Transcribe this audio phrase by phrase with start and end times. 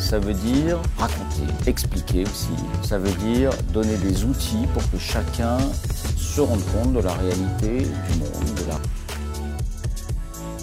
[0.00, 2.48] ça veut dire raconter, expliquer aussi.
[2.82, 5.58] Ça veut dire donner des outils pour que chacun
[6.16, 8.76] se rende compte de la réalité du monde, de la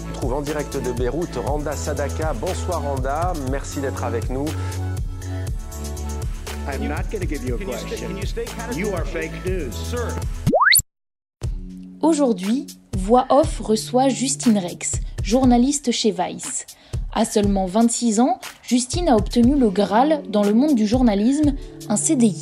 [0.08, 2.34] On trouve en direct de Beyrouth Randa Sadaka.
[2.34, 4.46] Bonsoir Randa, merci d'être avec nous.
[6.70, 8.18] I'm not going to give you a question.
[8.76, 9.72] You are fake news.
[9.72, 10.12] Sir.
[12.00, 14.92] Aujourd'hui, Voix Off reçoit Justine Rex,
[15.24, 16.64] journaliste chez Vice.
[17.12, 21.54] À seulement 26 ans, Justine a obtenu le Graal dans le monde du journalisme,
[21.88, 22.40] un CDI.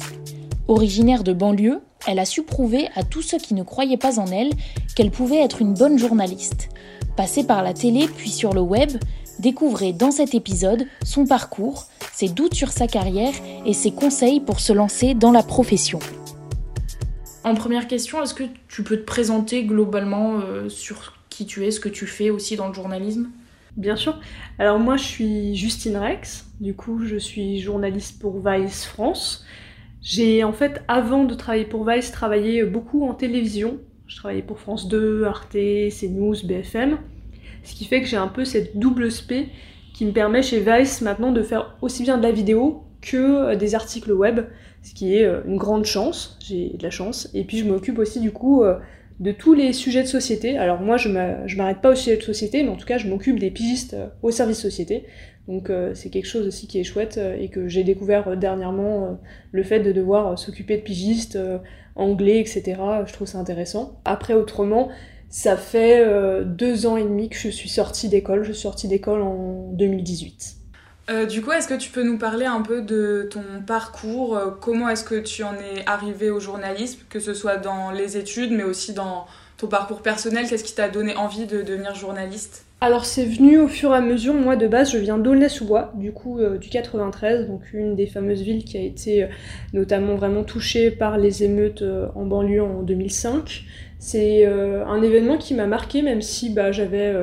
[0.68, 4.26] Originaire de banlieue, elle a su prouver à tous ceux qui ne croyaient pas en
[4.26, 4.50] elle
[4.94, 6.68] qu'elle pouvait être une bonne journaliste.
[7.16, 8.90] Passée par la télé puis sur le web,
[9.38, 13.32] découvrez dans cet épisode son parcours, ses doutes sur sa carrière
[13.64, 15.98] et ses conseils pour se lancer dans la profession.
[17.46, 21.70] En première question, est-ce que tu peux te présenter globalement euh, sur qui tu es,
[21.70, 23.30] ce que tu fais aussi dans le journalisme?
[23.76, 24.18] Bien sûr.
[24.58, 29.46] Alors moi je suis Justine Rex, du coup je suis journaliste pour Vice France.
[30.02, 33.78] J'ai en fait avant de travailler pour Vice travaillé beaucoup en télévision.
[34.08, 36.98] Je travaillais pour France 2, Arte, CNews, BFM.
[37.62, 39.50] Ce qui fait que j'ai un peu cette double spé
[39.94, 43.54] qui me permet chez Vice maintenant de faire aussi bien de la vidéo que euh,
[43.54, 44.40] des articles web,
[44.86, 47.28] ce qui est euh, une grande chance, j'ai de la chance.
[47.34, 48.78] Et puis je m'occupe aussi du coup euh,
[49.18, 50.56] de tous les sujets de société.
[50.58, 53.40] Alors moi, je m'arrête pas aux sujets de société, mais en tout cas, je m'occupe
[53.40, 55.04] des pigistes euh, au service société.
[55.48, 59.16] Donc c'est quelque chose aussi qui est chouette et que j'ai découvert dernièrement,
[59.52, 61.38] le fait de devoir s'occuper de pigistes
[61.94, 62.74] anglais, etc.
[63.06, 64.00] Je trouve ça intéressant.
[64.04, 64.88] Après, autrement,
[65.28, 66.04] ça fait
[66.44, 68.42] deux ans et demi que je suis sortie d'école.
[68.42, 70.65] Je suis sortie d'école en 2018.
[71.08, 74.50] Euh, du coup, est-ce que tu peux nous parler un peu de ton parcours euh,
[74.60, 78.50] Comment est-ce que tu en es arrivé au journalisme, que ce soit dans les études,
[78.50, 82.64] mais aussi dans ton parcours personnel Qu'est-ce qui t'a donné envie de devenir journaliste?
[82.80, 84.34] Alors, c'est venu au fur et à mesure.
[84.34, 88.42] Moi, de base, je viens d'Aulnay-sous-Bois, du coup, euh, du 93, donc une des fameuses
[88.42, 89.28] villes qui a été
[89.72, 91.84] notamment vraiment touchée par les émeutes
[92.16, 93.64] en banlieue en 2005.
[94.00, 97.14] C'est un événement qui m'a marqué, même si bah, j'avais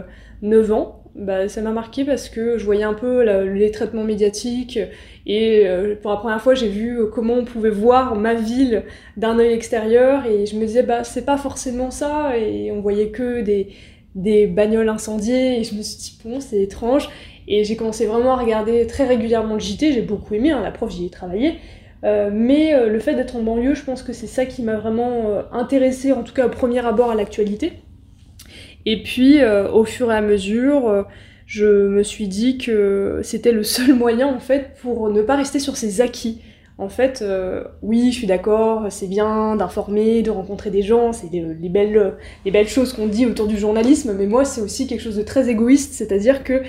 [0.41, 4.79] 9 ans bah, ça m'a marqué parce que je voyais un peu les traitements médiatiques
[5.25, 8.83] et euh, pour la première fois j'ai vu comment on pouvait voir ma ville
[9.15, 13.09] d'un œil extérieur et je me disais bah c'est pas forcément ça et on voyait
[13.09, 13.69] que des,
[14.15, 17.09] des bagnoles incendiées et je me suis dit bon c'est étrange
[17.47, 20.71] et j'ai commencé vraiment à regarder très régulièrement le JT, j'ai beaucoup aimé, hein, la
[20.71, 21.55] prof j'y ai travaillé.
[22.03, 24.75] Euh, mais euh, le fait d'être en banlieue, je pense que c'est ça qui m'a
[24.75, 27.73] vraiment euh, intéressé, en tout cas au premier abord à l'actualité.
[28.85, 31.03] Et puis, euh, au fur et à mesure, euh,
[31.45, 35.59] je me suis dit que c'était le seul moyen, en fait, pour ne pas rester
[35.59, 36.41] sur ses acquis.
[36.79, 41.31] En fait, euh, oui, je suis d'accord, c'est bien d'informer, de rencontrer des gens, c'est
[41.31, 44.87] les, les belles, les belles choses qu'on dit autour du journalisme, mais moi, c'est aussi
[44.87, 46.63] quelque chose de très égoïste, c'est-à-dire que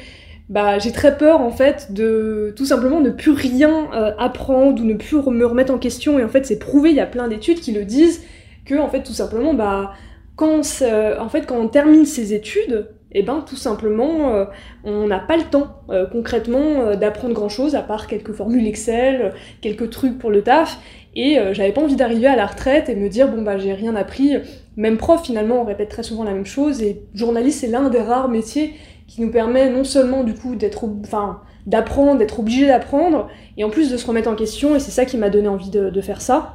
[0.50, 3.88] bah, j'ai très peur, en fait, de tout simplement ne plus rien
[4.18, 7.00] apprendre ou ne plus me remettre en question, et en fait, c'est prouvé, il y
[7.00, 8.22] a plein d'études qui le disent,
[8.66, 9.94] que, en fait, tout simplement, bah,
[10.36, 14.44] quand on, en fait, quand on termine ses études, eh ben, tout simplement, euh,
[14.82, 19.32] on n'a pas le temps, euh, concrètement, euh, d'apprendre grand-chose, à part quelques formules Excel,
[19.60, 20.78] quelques trucs pour le taf,
[21.16, 23.94] et j'avais pas envie d'arriver à la retraite et me dire, bon, bah, j'ai rien
[23.94, 24.34] appris.
[24.76, 28.00] Même prof, finalement, on répète très souvent la même chose, et journaliste, c'est l'un des
[28.00, 28.74] rares métiers
[29.06, 33.70] qui nous permet non seulement, du coup, d'être, enfin, d'apprendre, d'être obligé d'apprendre, et en
[33.70, 36.20] plus de se remettre en question, et c'est ça qui m'a donné envie de faire
[36.20, 36.54] ça.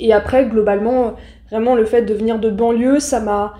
[0.00, 1.14] Et après, globalement,
[1.52, 3.54] vraiment, le fait de venir de banlieue, ça m'a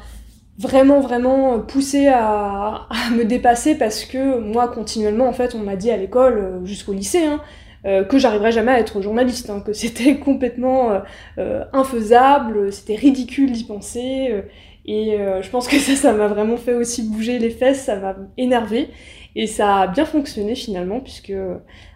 [0.58, 5.90] vraiment, vraiment poussé à, me dépasser parce que moi, continuellement, en fait, on m'a dit
[5.90, 7.42] à l'école, euh, jusqu'au lycée, hein,
[7.84, 11.02] euh, que j'arriverais jamais à être journaliste, hein, que c'était complètement
[11.36, 14.42] euh, infaisable, c'était ridicule d'y penser.
[14.86, 18.16] et je pense que ça, ça m'a vraiment fait aussi bouger les fesses, ça m'a
[18.38, 18.88] énervé.
[19.34, 21.32] Et ça a bien fonctionné finalement, puisque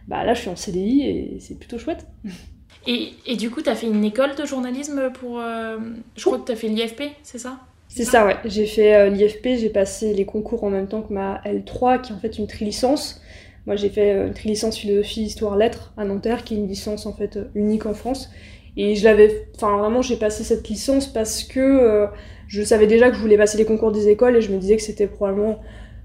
[0.09, 2.07] bah, là, je suis en CDI et c'est plutôt chouette.
[2.87, 5.41] Et, et du coup, tu as fait une école de journalisme pour...
[5.41, 7.59] je crois que tu as fait l'IFP, c'est ça?
[7.89, 8.37] C'est ça, ouais.
[8.45, 12.15] J'ai fait l'IFP, j'ai passé les concours en même temps que ma L3, qui est
[12.15, 13.21] en fait une trilicence.
[13.67, 17.13] Moi, j'ai fait une trilicence philosophie, histoire, lettres à Nanterre, qui est une licence en
[17.13, 18.31] fait unique en France.
[18.77, 22.07] Et je l'avais, enfin vraiment, j'ai passé cette licence parce que
[22.47, 24.77] je savais déjà que je voulais passer les concours des écoles et je me disais
[24.77, 25.61] que c'était probablement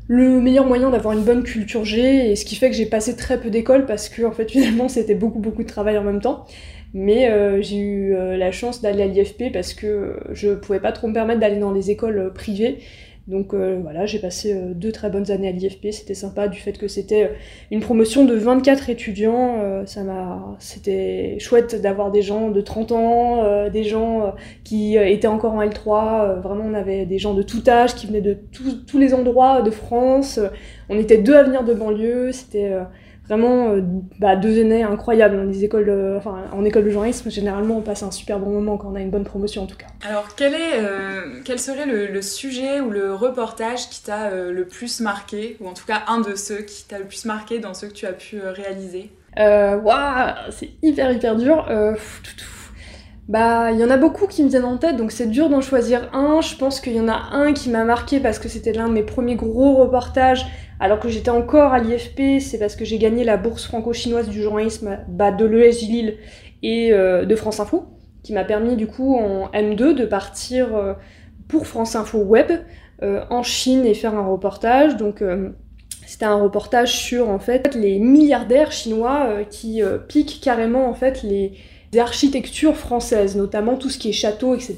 [0.07, 3.15] le meilleur moyen d'avoir une bonne culture G et ce qui fait que j'ai passé
[3.15, 6.21] très peu d'écoles parce que en fait finalement c'était beaucoup beaucoup de travail en même
[6.21, 6.45] temps.
[6.93, 10.91] Mais euh, j'ai eu euh, la chance d'aller à l'IFP parce que je pouvais pas
[10.91, 12.79] trop me permettre d'aller dans les écoles euh, privées
[13.27, 16.59] donc euh, voilà, j'ai passé euh, deux très bonnes années à l'IFP, c'était sympa du
[16.59, 17.33] fait que c'était euh,
[17.69, 23.69] une promotion de 24 étudiants, ça m'a c'était chouette d'avoir des gens de 30 ans,
[23.69, 24.33] des gens
[24.63, 28.21] qui étaient encore en L3, vraiment on avait des gens de tout âge qui venaient
[28.21, 30.39] de tous les endroits de France,
[30.89, 32.73] on était deux à venir de banlieue, c'était
[33.31, 33.81] vraiment euh,
[34.19, 37.31] bah, deux années incroyables dans les écoles enfin, en école de journalisme.
[37.31, 39.77] Généralement on passe un super bon moment quand on a une bonne promotion en tout
[39.77, 39.87] cas.
[40.07, 44.65] Alors quel est euh, quel serait le, sujet ou le reportage qui t'a euh, le
[44.65, 47.73] plus marqué ou en tout cas un de ceux qui t'a le plus marqué dans
[47.73, 49.11] ceux que tu as pu réaliser?
[49.37, 51.65] Waouh c'est hyper hyper dur
[53.31, 55.61] bah, il y en a beaucoup qui me viennent en tête, donc c'est dur d'en
[55.61, 56.41] choisir un.
[56.41, 58.93] Je pense qu'il y en a un qui m'a marqué parce que c'était l'un de
[58.93, 60.45] mes premiers gros reportages
[60.81, 64.41] alors que j'étais encore à l'IFP, c'est parce que j'ai gagné la bourse franco-chinoise du
[64.41, 66.17] journalisme bah, de l'ESJ Lille
[66.61, 67.85] et euh, de France Info,
[68.21, 70.93] qui m'a permis du coup en M2 de partir euh,
[71.47, 72.51] pour France Info Web
[73.01, 74.97] euh, en Chine et faire un reportage.
[74.97, 75.23] Donc
[76.05, 81.53] c'était un reportage sur en fait les milliardaires chinois qui piquent carrément en fait les
[81.99, 84.75] architectures françaises, notamment tout ce qui est château, etc.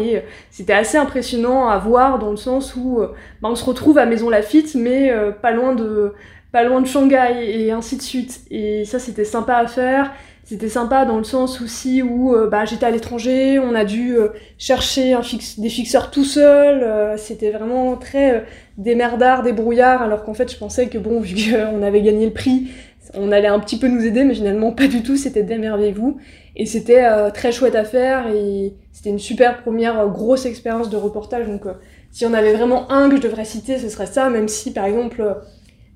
[0.00, 0.20] Et euh,
[0.50, 3.08] c'était assez impressionnant à voir dans le sens où euh,
[3.42, 6.12] bah, on se retrouve à Maison Lafitte, mais euh, pas loin de
[6.52, 8.42] pas loin de Shanghai et ainsi de suite.
[8.50, 10.12] Et ça, c'était sympa à faire.
[10.44, 14.14] C'était sympa dans le sens aussi où bah, j'étais à l'étranger, on a dû
[14.58, 15.16] chercher
[15.56, 17.18] des fixeurs tout seul.
[17.18, 18.44] c'était vraiment très
[18.76, 22.68] démerdard, débrouillard, alors qu'en fait, je pensais que bon, vu qu'on avait gagné le prix,
[23.16, 25.16] on allait un petit peu nous aider, mais finalement pas du tout.
[25.16, 26.18] C'était démerveillez-vous.
[26.56, 30.88] Et c'était euh, très chouette à faire et c'était une super première euh, grosse expérience
[30.88, 31.46] de reportage.
[31.46, 31.72] Donc, euh,
[32.12, 34.72] s'il y en avait vraiment un que je devrais citer, ce serait ça, même si
[34.72, 35.36] par exemple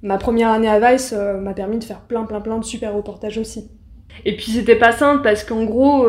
[0.02, 3.38] ma première année à Vice m'a permis de faire plein plein plein de super reportages
[3.38, 3.70] aussi.
[4.24, 6.08] Et puis c'était pas simple parce qu'en gros,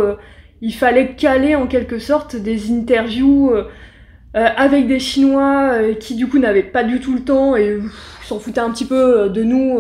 [0.62, 3.52] il fallait caler en quelque sorte des interviews
[4.34, 7.78] avec des Chinois qui du coup n'avaient pas du tout le temps et
[8.24, 9.78] s'en foutaient un petit peu de nous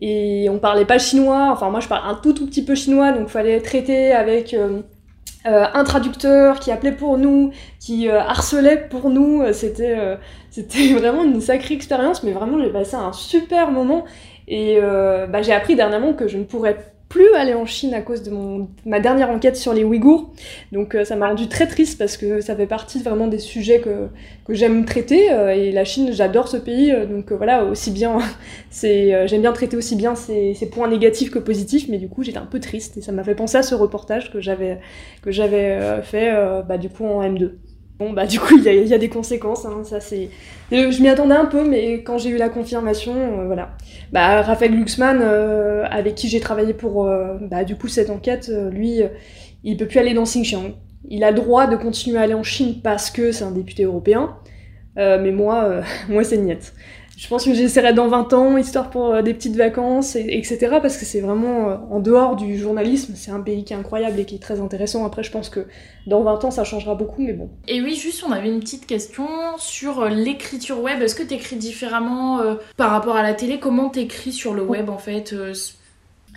[0.00, 3.12] et on parlait pas chinois, enfin moi je parle un tout tout petit peu chinois,
[3.12, 4.80] donc fallait traiter avec euh,
[5.46, 9.96] euh, un traducteur qui appelait pour nous, qui euh, harcelait pour nous, c'était
[10.50, 14.04] c'était vraiment une sacrée expérience, mais vraiment j'ai passé un super moment.
[14.46, 16.76] Et bah, j'ai appris dernièrement que je ne pourrais
[17.14, 20.32] plus aller en Chine à cause de mon, ma dernière enquête sur les Ouïghours.
[20.72, 23.78] Donc euh, ça m'a rendu très triste parce que ça fait partie vraiment des sujets
[23.78, 24.08] que,
[24.44, 25.32] que j'aime traiter.
[25.32, 26.90] Euh, et la Chine, j'adore ce pays.
[26.90, 28.18] Euh, donc voilà, aussi bien,
[28.70, 31.86] c'est, j'aime bien traiter aussi bien ses, points négatifs que positifs.
[31.88, 34.32] Mais du coup, j'étais un peu triste et ça m'a fait penser à ce reportage
[34.32, 34.80] que j'avais,
[35.22, 36.32] que j'avais fait
[36.66, 37.52] bah, du coup en M2.
[38.00, 40.30] Bon, bah, du coup, il y, y a, des conséquences, hein, ça c'est.
[40.70, 43.76] Je m'y attendais un peu, mais quand j'ai eu la confirmation, euh, voilà.
[44.12, 48.50] Bah, Raphaël Glucksmann, euh, avec qui j'ai travaillé pour, euh, bah, du coup, cette enquête,
[48.70, 49.00] lui,
[49.62, 50.72] il peut plus aller dans Xinjiang.
[51.08, 54.36] Il a droit de continuer à aller en Chine parce que c'est un député européen,
[54.96, 56.72] mais moi, moi c'est niette
[57.16, 60.78] je pense que j'essaierai dans 20 ans, histoire pour euh, des petites vacances, etc.
[60.82, 64.18] Parce que c'est vraiment, euh, en dehors du journalisme, c'est un pays qui est incroyable
[64.18, 65.06] et qui est très intéressant.
[65.06, 65.66] Après, je pense que
[66.06, 67.50] dans 20 ans, ça changera beaucoup, mais bon.
[67.68, 69.26] Et oui, juste, on avait une petite question
[69.58, 71.00] sur euh, l'écriture web.
[71.02, 72.40] Est-ce que tu écris différemment
[72.76, 73.58] par rapport à la télé?
[73.58, 75.34] Comment t'écris sur le web, en fait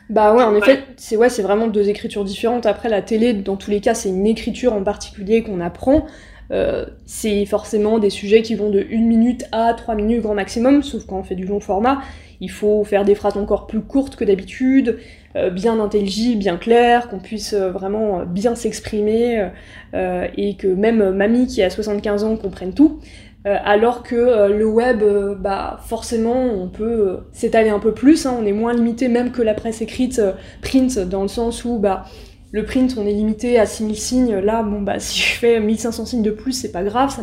[0.09, 2.65] bah ouais, en effet, c'est ouais, c'est vraiment deux écritures différentes.
[2.65, 6.05] Après, la télé, dans tous les cas, c'est une écriture en particulier qu'on apprend.
[6.51, 10.83] Euh, c'est forcément des sujets qui vont de 1 minute à 3 minutes grand maximum,
[10.83, 12.01] sauf quand on fait du long format.
[12.39, 14.99] Il faut faire des phrases encore plus courtes que d'habitude,
[15.35, 19.47] euh, bien intelligibles, bien claires, qu'on puisse euh, vraiment bien s'exprimer,
[19.93, 22.99] et que même mamie qui a 75 ans comprenne tout.
[23.45, 25.01] alors que le web,
[25.39, 28.37] bah forcément, on peut s'étaler un peu plus, hein.
[28.39, 30.21] on est moins limité même que la presse écrite
[30.61, 32.05] print, dans le sens où bah
[32.51, 34.35] le print, on est limité à 6000 signes.
[34.37, 37.13] Là, bon, bah, si je fais 1500 signes de plus, c'est pas grave,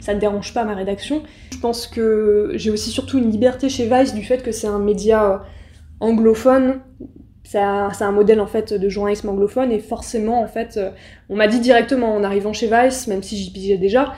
[0.00, 1.22] ça ne, dérange pas ma rédaction.
[1.52, 4.78] Je pense que j'ai aussi surtout une liberté chez Vice du fait que c'est un
[4.78, 5.38] média euh,
[6.00, 6.80] anglophone.
[7.44, 10.90] C'est un, modèle en fait de journalisme anglophone et forcément en fait euh,
[11.28, 14.14] on m'a dit directement en arrivant chez Vice même si j'y pigeais déjà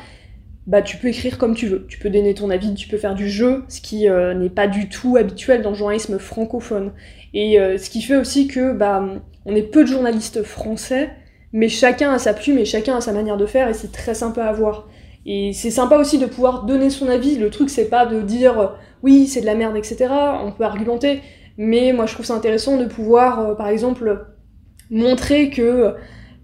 [0.69, 3.17] bah tu peux écrire comme tu veux tu peux donner ton avis tu peux faire
[3.17, 6.93] du jeu ce qui euh, n'est pas du tout habituel dans le journalisme francophone
[7.33, 9.03] et ce qui fait aussi que bah
[9.47, 11.11] on est peu de journalistes français,
[11.53, 14.15] mais chacun a sa plume et chacun a sa manière de faire et c'est très
[14.15, 14.89] sympa à voir.
[15.27, 17.37] Et c'est sympa aussi de pouvoir donner son avis.
[17.37, 20.09] Le truc, c'est pas de dire oui, c'est de la merde, etc.
[20.43, 21.21] On peut argumenter,
[21.57, 24.27] mais moi je trouve ça intéressant de pouvoir, euh, par exemple,
[24.91, 25.95] montrer que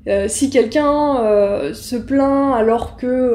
[0.07, 3.35] euh, si quelqu'un euh, se plaint alors que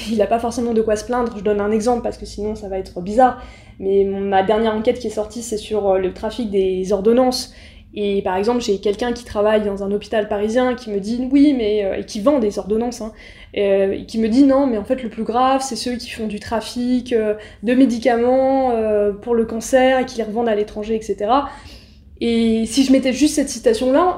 [0.10, 2.54] il n'a pas forcément de quoi se plaindre, je donne un exemple parce que sinon
[2.54, 3.40] ça va être bizarre.
[3.78, 7.54] Mais ma dernière enquête qui est sortie, c'est sur le trafic des ordonnances.
[7.96, 11.54] Et par exemple, j'ai quelqu'un qui travaille dans un hôpital parisien qui me dit oui,
[11.56, 13.12] mais et qui vend des ordonnances, hein,
[13.54, 16.26] et qui me dit non, mais en fait le plus grave, c'est ceux qui font
[16.26, 18.72] du trafic de médicaments
[19.22, 21.30] pour le cancer et qui les revendent à l'étranger, etc.
[22.20, 24.16] Et si je mettais juste cette citation-là,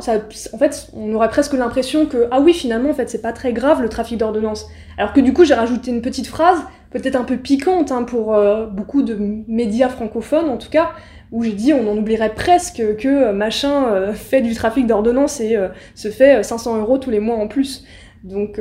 [0.52, 3.52] en fait, on aurait presque l'impression que, ah oui, finalement, en fait, c'est pas très
[3.52, 4.68] grave le trafic d'ordonnances.
[4.98, 6.58] Alors que du coup, j'ai rajouté une petite phrase,
[6.90, 9.18] peut-être un peu piquante hein, pour euh, beaucoup de
[9.48, 10.92] médias francophones en tout cas,
[11.32, 15.56] où j'ai dit on en oublierait presque que machin euh, fait du trafic d'ordonnances et
[15.56, 17.84] euh, se fait 500 euros tous les mois en plus.
[18.24, 18.60] Donc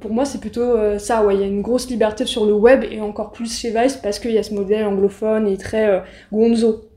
[0.00, 2.84] pour moi c'est plutôt ça, ouais, il y a une grosse liberté sur le web
[2.84, 6.88] et encore plus chez Vice parce qu'il y a ce modèle anglophone et très gonzo.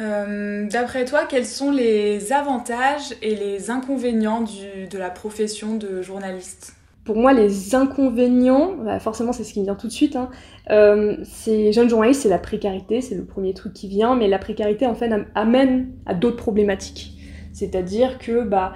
[0.00, 6.74] Euh, d'après toi, quels sont les avantages et les inconvénients de la profession de journaliste?
[7.04, 10.28] Pour moi, les inconvénients, bah, forcément c'est ce qui vient tout de suite, hein,
[10.70, 14.38] euh, c'est jeune journaliste, c'est la précarité, c'est le premier truc qui vient, mais la
[14.38, 17.12] précarité en fait amène à d'autres problématiques.
[17.52, 18.74] C'est-à-dire que bah,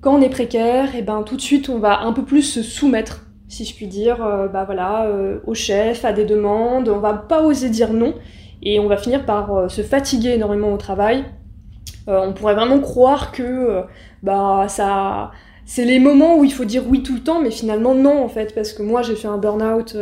[0.00, 2.42] quand on est précaire, et eh ben tout de suite on va un peu plus
[2.42, 5.08] se soumettre, si je puis dire, euh, bah, voilà,
[5.46, 8.14] au chef, à des demandes, on va pas oser dire non
[8.62, 11.24] et on va finir par euh, se fatiguer énormément au travail.
[12.08, 13.82] Euh, on pourrait vraiment croire que euh,
[14.22, 15.30] bah ça
[15.64, 18.28] c'est les moments où il faut dire oui tout le temps, mais finalement non en
[18.28, 19.96] fait, parce que moi j'ai fait un burn-out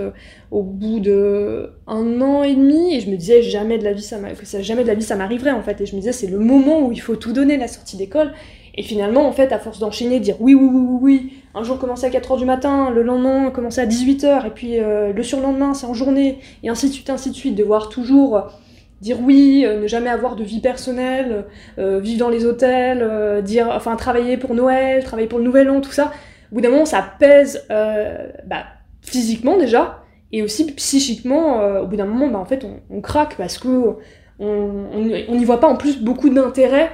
[0.50, 4.02] au bout de un an et demi et je me disais jamais de la vie
[4.02, 6.26] ça que jamais de la vie ça m'arriverait en fait, et je me disais c'est
[6.26, 8.32] le moment où il faut tout donner la sortie d'école,
[8.74, 11.78] et finalement en fait à force d'enchaîner, dire oui oui oui oui oui, un jour
[11.78, 15.74] commencer à 4h du matin, le lendemain commencer à 18h, et puis euh, le surlendemain
[15.74, 18.42] c'est en journée, et ainsi de suite, ainsi de suite, devoir toujours euh,
[19.00, 21.46] dire oui, euh, ne jamais avoir de vie personnelle,
[21.78, 25.92] vivre dans les hôtels, dire, enfin travailler pour Noël, travailler pour le Nouvel An, tout
[25.92, 26.12] ça,
[26.52, 28.64] au bout d'un moment ça pèse bah,
[29.02, 30.02] physiquement déjà,
[30.32, 33.96] et aussi psychiquement, au bout d'un moment, bah, en fait on, craque parce que
[34.38, 36.90] on n'y voit pas en plus beaucoup d'intérêt.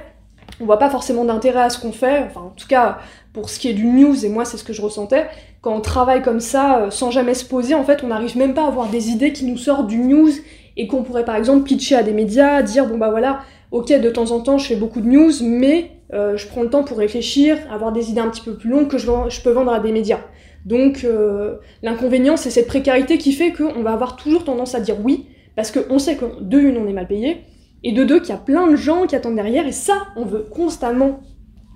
[0.59, 2.97] On voit pas forcément d'intérêt à ce qu'on fait, enfin en tout cas
[3.31, 5.27] pour ce qui est du news, et moi c'est ce que je ressentais,
[5.61, 8.55] quand on travaille comme ça, euh, sans jamais se poser, en fait on n'arrive même
[8.55, 10.31] pas à avoir des idées qui nous sortent du news,
[10.77, 13.41] et qu'on pourrait par exemple pitcher à des médias, dire bon bah voilà,
[13.71, 16.69] ok de temps en temps je fais beaucoup de news, mais euh, je prends le
[16.69, 19.73] temps pour réfléchir, avoir des idées un petit peu plus longues que je, peux vendre
[19.73, 20.21] à des médias.
[20.65, 24.95] Donc euh, l'inconvénient c'est cette précarité qui fait qu'on va avoir toujours tendance à dire
[25.03, 27.43] oui, parce qu'on sait que de une on est mal payé,
[27.83, 30.25] et de deux qu'il y a plein de gens qui attendent derrière, et ça, on
[30.25, 31.21] veut constamment,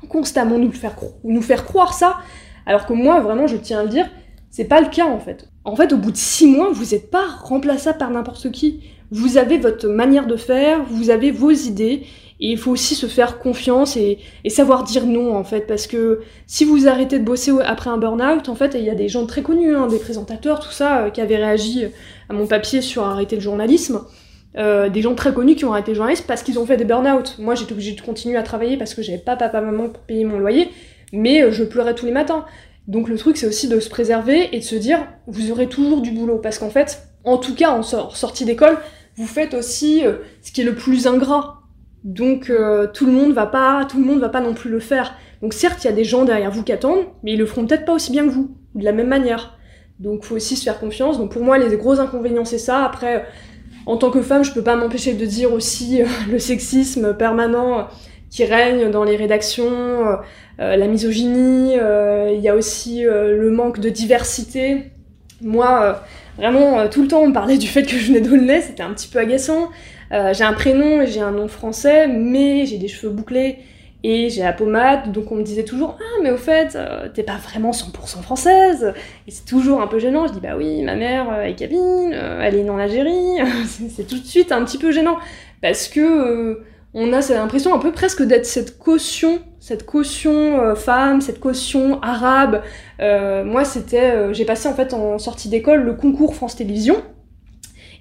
[0.09, 2.17] constamment nous faire, nous faire croire ça,
[2.65, 4.09] alors que moi, vraiment, je tiens à le dire,
[4.49, 5.50] c'est pas le cas en fait.
[5.63, 8.81] En fait, au bout de six mois, vous n'êtes pas remplaçable par n'importe qui.
[9.11, 12.03] Vous avez votre manière de faire, vous avez vos idées,
[12.41, 14.17] et il faut aussi se faire confiance et,
[14.49, 18.49] savoir dire non en fait, parce que si vous arrêtez de bosser après un burn-out,
[18.49, 21.09] en fait, il y a des gens très connus, hein, des présentateurs, tout ça, euh,
[21.11, 21.85] qui avaient réagi
[22.29, 24.01] à mon papier sur arrêter le journalisme.
[24.57, 27.37] Euh, des gens très connus qui ont arrêté journaliste parce qu'ils ont fait des burn-out.
[27.39, 30.25] Moi, j'étais obligée de continuer à travailler parce que j'avais pas papa, maman pour payer
[30.25, 30.69] mon loyer,
[31.13, 32.45] mais euh, je pleurais tous les matins.
[32.87, 36.01] Donc le truc, c'est aussi de se préserver et de se dire, vous aurez toujours
[36.01, 36.37] du boulot.
[36.37, 38.77] Parce qu'en fait, en tout cas, en sortie d'école,
[39.15, 41.57] vous faites aussi euh, ce qui est le plus ingrat.
[42.03, 42.51] Donc
[42.93, 45.13] tout le monde va pas, tout le monde va pas non plus le faire.
[45.43, 47.67] Donc certes, il y a des gens derrière vous qui attendent, mais ils le feront
[47.67, 49.57] peut-être pas aussi bien que vous, ou de la même manière.
[49.99, 51.19] Donc faut aussi se faire confiance.
[51.19, 52.83] Donc pour moi, les gros inconvénients, c'est ça.
[52.83, 53.25] Après,
[53.85, 57.87] en tant que femme, je peux pas m'empêcher de dire aussi euh, le sexisme permanent
[58.31, 60.15] qui règne dans les rédactions, euh,
[60.59, 64.91] euh, la misogynie, il y a aussi le manque de diversité.
[65.41, 66.01] Moi,
[66.37, 68.93] vraiment, tout le temps, on me parlait du fait que je venais d'Aulnay, c'était un
[68.93, 69.69] petit peu agaçant.
[70.11, 73.59] j'ai un prénom et j'ai un nom français, mais j'ai des cheveux bouclés
[74.03, 77.21] et j'ai la pommade, donc on me disait toujours Ah, mais au fait, euh, t'es
[77.21, 78.93] pas vraiment 100% française
[79.27, 80.25] Et c'est toujours un peu gênant.
[80.27, 83.37] Je dis Bah oui, ma mère est cabine, euh, elle est née en Algérie.
[83.89, 85.17] c'est tout de suite un petit peu gênant.
[85.61, 91.21] Parce que euh, on a l'impression un peu presque d'être cette caution, cette caution femme,
[91.21, 92.61] cette caution arabe.
[92.99, 94.33] moi, c'était.
[94.33, 97.01] j'ai passé en fait en sortie d'école le concours France Télévisions.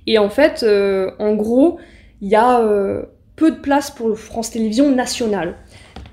[0.07, 0.65] Et en fait,
[1.19, 1.79] en gros,
[2.21, 2.61] il y a
[3.37, 5.57] peu de place pour le France Télévisions national.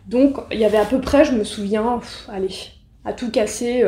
[0.07, 2.55] Donc il y avait à peu près, je me souviens, allez,
[3.03, 3.83] à tout casser,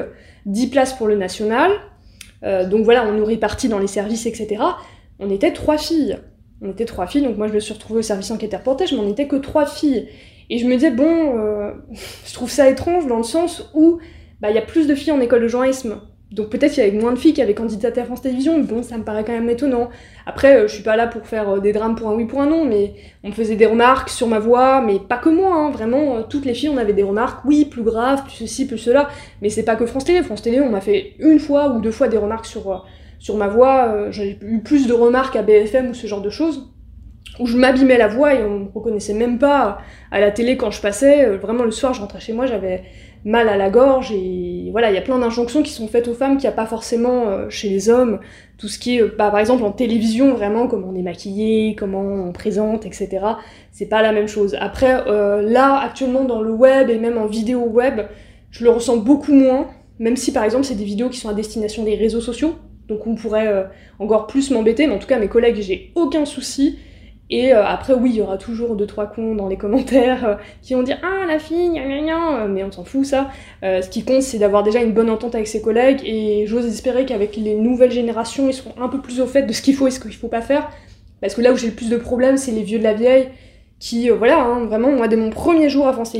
[0.45, 1.71] 10 euh, places pour le national.
[2.43, 4.61] Euh, donc voilà, on nous répartit dans les services, etc.
[5.19, 6.17] On était trois filles.
[6.61, 8.99] On était trois filles, donc moi je me suis retrouvée au service enquête reportage, mais
[8.99, 10.09] on n'était que trois filles.
[10.49, 11.71] Et je me disais, bon, euh,
[12.25, 13.99] je trouve ça étrange dans le sens où
[14.41, 16.01] bah, il y a plus de filles en école de journalisme.
[16.31, 18.83] Donc peut-être qu'il y avait moins de filles qui avaient candidaté à France Télévisions, bon,
[18.83, 19.89] ça me paraît quand même étonnant.
[20.27, 22.41] Après, euh, je suis pas là pour faire euh, des drames pour un oui, pour
[22.41, 25.55] un non, mais on me faisait des remarques sur ma voix, mais pas que moi,
[25.55, 28.77] hein, vraiment, toutes les filles, on avait des remarques, oui, plus grave, plus ceci, plus
[28.77, 29.09] cela,
[29.41, 30.21] mais c'est pas que France Télé.
[30.21, 32.85] France Télé, on m'a fait une fois ou deux fois des remarques sur,
[33.19, 36.73] sur ma voix, j'ai eu plus de remarques à BFM ou ce genre de choses,
[37.39, 39.79] où je m'abîmais la voix et on me reconnaissait même pas
[40.11, 41.37] à la télé quand je passais.
[41.37, 42.83] Vraiment, le soir, je rentrais chez moi, j'avais
[43.25, 46.13] mal à la gorge et voilà il y a plein d'injonctions qui sont faites aux
[46.13, 48.19] femmes qu'il n'y a pas forcément euh, chez les hommes.
[48.57, 51.75] Tout ce qui est euh, bah, par exemple en télévision vraiment comment on est maquillé
[51.77, 53.19] comment on présente etc
[53.71, 54.55] c'est pas la même chose.
[54.59, 58.01] Après euh, là actuellement dans le web et même en vidéo web
[58.51, 59.67] je le ressens beaucoup moins
[59.99, 62.55] même si par exemple c'est des vidéos qui sont à destination des réseaux sociaux
[62.89, 63.67] donc on pourrait
[63.99, 66.77] encore plus m'embêter mais en tout cas mes collègues j'ai aucun souci
[67.31, 70.35] et euh, après, oui, il y aura toujours deux trois cons dans les commentaires euh,
[70.61, 73.29] qui vont dire ah la fille, gna gna gna, mais on s'en fout ça.
[73.63, 76.65] Euh, ce qui compte, c'est d'avoir déjà une bonne entente avec ses collègues et j'ose
[76.65, 79.75] espérer qu'avec les nouvelles générations, ils seront un peu plus au fait de ce qu'il
[79.75, 80.69] faut et ce qu'il faut pas faire.
[81.21, 83.27] Parce que là où j'ai le plus de problèmes, c'est les vieux de la vieille
[83.79, 86.13] qui, voilà, hein, vraiment, moi, dès mon premier jour à France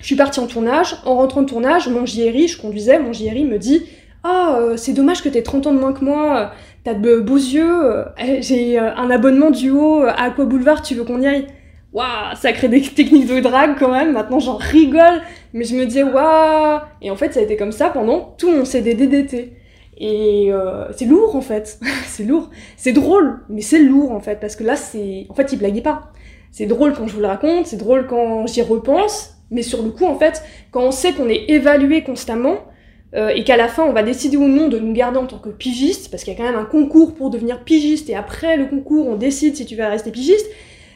[0.00, 0.96] je suis partie en tournage.
[1.04, 3.82] En rentrant de tournage, mon JRI, je conduisais, mon JRI me dit
[4.24, 6.52] ah, c'est dommage que t'aies 30 ans de moins que moi,
[6.84, 8.04] t'as de beaux yeux, euh,
[8.40, 11.46] j'ai euh, un abonnement duo à Aqua Boulevard, tu veux qu'on y aille?
[11.92, 15.22] Waouh, ça crée des techniques de drague quand même, maintenant j'en rigole,
[15.52, 18.50] mais je me disais waouh Et en fait, ça a été comme ça pendant tout
[18.50, 19.54] mon CDD d'été.
[20.00, 22.50] Et euh, c'est lourd en fait, c'est lourd.
[22.76, 25.26] C'est drôle, mais c'est lourd en fait, parce que là, c'est.
[25.28, 26.12] En fait, il blaguait pas.
[26.50, 29.90] C'est drôle quand je vous le raconte, c'est drôle quand j'y repense, mais sur le
[29.90, 32.56] coup, en fait, quand on sait qu'on est évalué constamment,
[33.14, 35.38] euh, et qu'à la fin on va décider ou non de nous garder en tant
[35.38, 38.56] que pigiste, parce qu'il y a quand même un concours pour devenir pigiste, et après
[38.56, 40.46] le concours on décide si tu vas rester pigiste,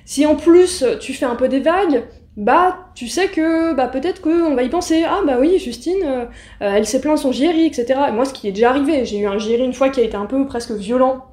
[0.05, 2.05] si en plus tu fais un peu des vagues,
[2.37, 6.25] bah tu sais que bah peut-être qu'on va y penser, ah bah oui Justine, euh,
[6.63, 8.01] euh, elle s'est plaint son JRI, etc.
[8.09, 10.03] Et moi ce qui est déjà arrivé, j'ai eu un JRI une fois qui a
[10.03, 11.27] été un peu presque violent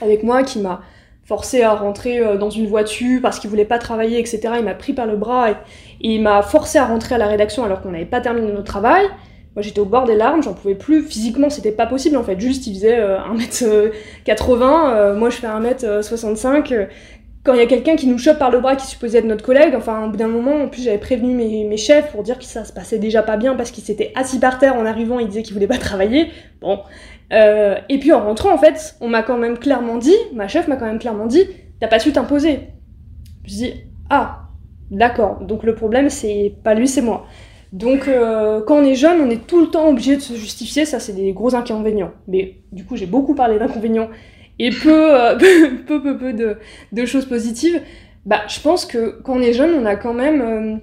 [0.00, 0.80] avec moi, qui m'a
[1.24, 4.40] forcé à rentrer dans une voiture parce qu'il voulait pas travailler, etc.
[4.58, 5.56] Il m'a pris par le bras et
[6.00, 9.04] il m'a forcé à rentrer à la rédaction alors qu'on n'avait pas terminé notre travail.
[9.60, 11.02] J'étais au bord des larmes, j'en pouvais plus.
[11.02, 12.38] Physiquement c'était pas possible en fait.
[12.38, 13.00] Juste il faisait 1m80,
[13.70, 13.90] euh,
[14.26, 16.88] euh, moi je fais 1m65.
[17.44, 19.44] Quand il y a quelqu'un qui nous chope par le bras qui supposait être notre
[19.44, 22.44] collègue, enfin au bout d'un moment, en plus j'avais prévenu mes, chefs pour dire que
[22.44, 25.28] ça se passait déjà pas bien parce qu'il s'était assis par terre en arrivant, il
[25.28, 26.30] disait qu'il voulait pas travailler.
[26.60, 26.80] Bon.
[27.32, 30.68] Euh, et puis en rentrant en fait, on m'a quand même clairement dit, ma chef
[30.68, 31.44] m'a quand même clairement dit,
[31.80, 32.68] t'as pas su t'imposer.
[33.44, 33.74] Je dis,
[34.10, 34.40] ah,
[34.90, 37.26] d'accord, donc le problème c'est pas lui, c'est moi.
[37.72, 40.84] Donc, euh, quand on est jeune, on est tout le temps obligé de se justifier,
[40.84, 42.12] ça c'est des gros inconvénients.
[42.26, 44.08] Mais du coup, j'ai beaucoup parlé d'inconvénients
[44.58, 45.36] et peu, euh,
[45.86, 47.80] peu, peu, peu, de, choses positives.
[48.24, 50.76] Bah, je pense que quand on est jeune, on a quand même euh,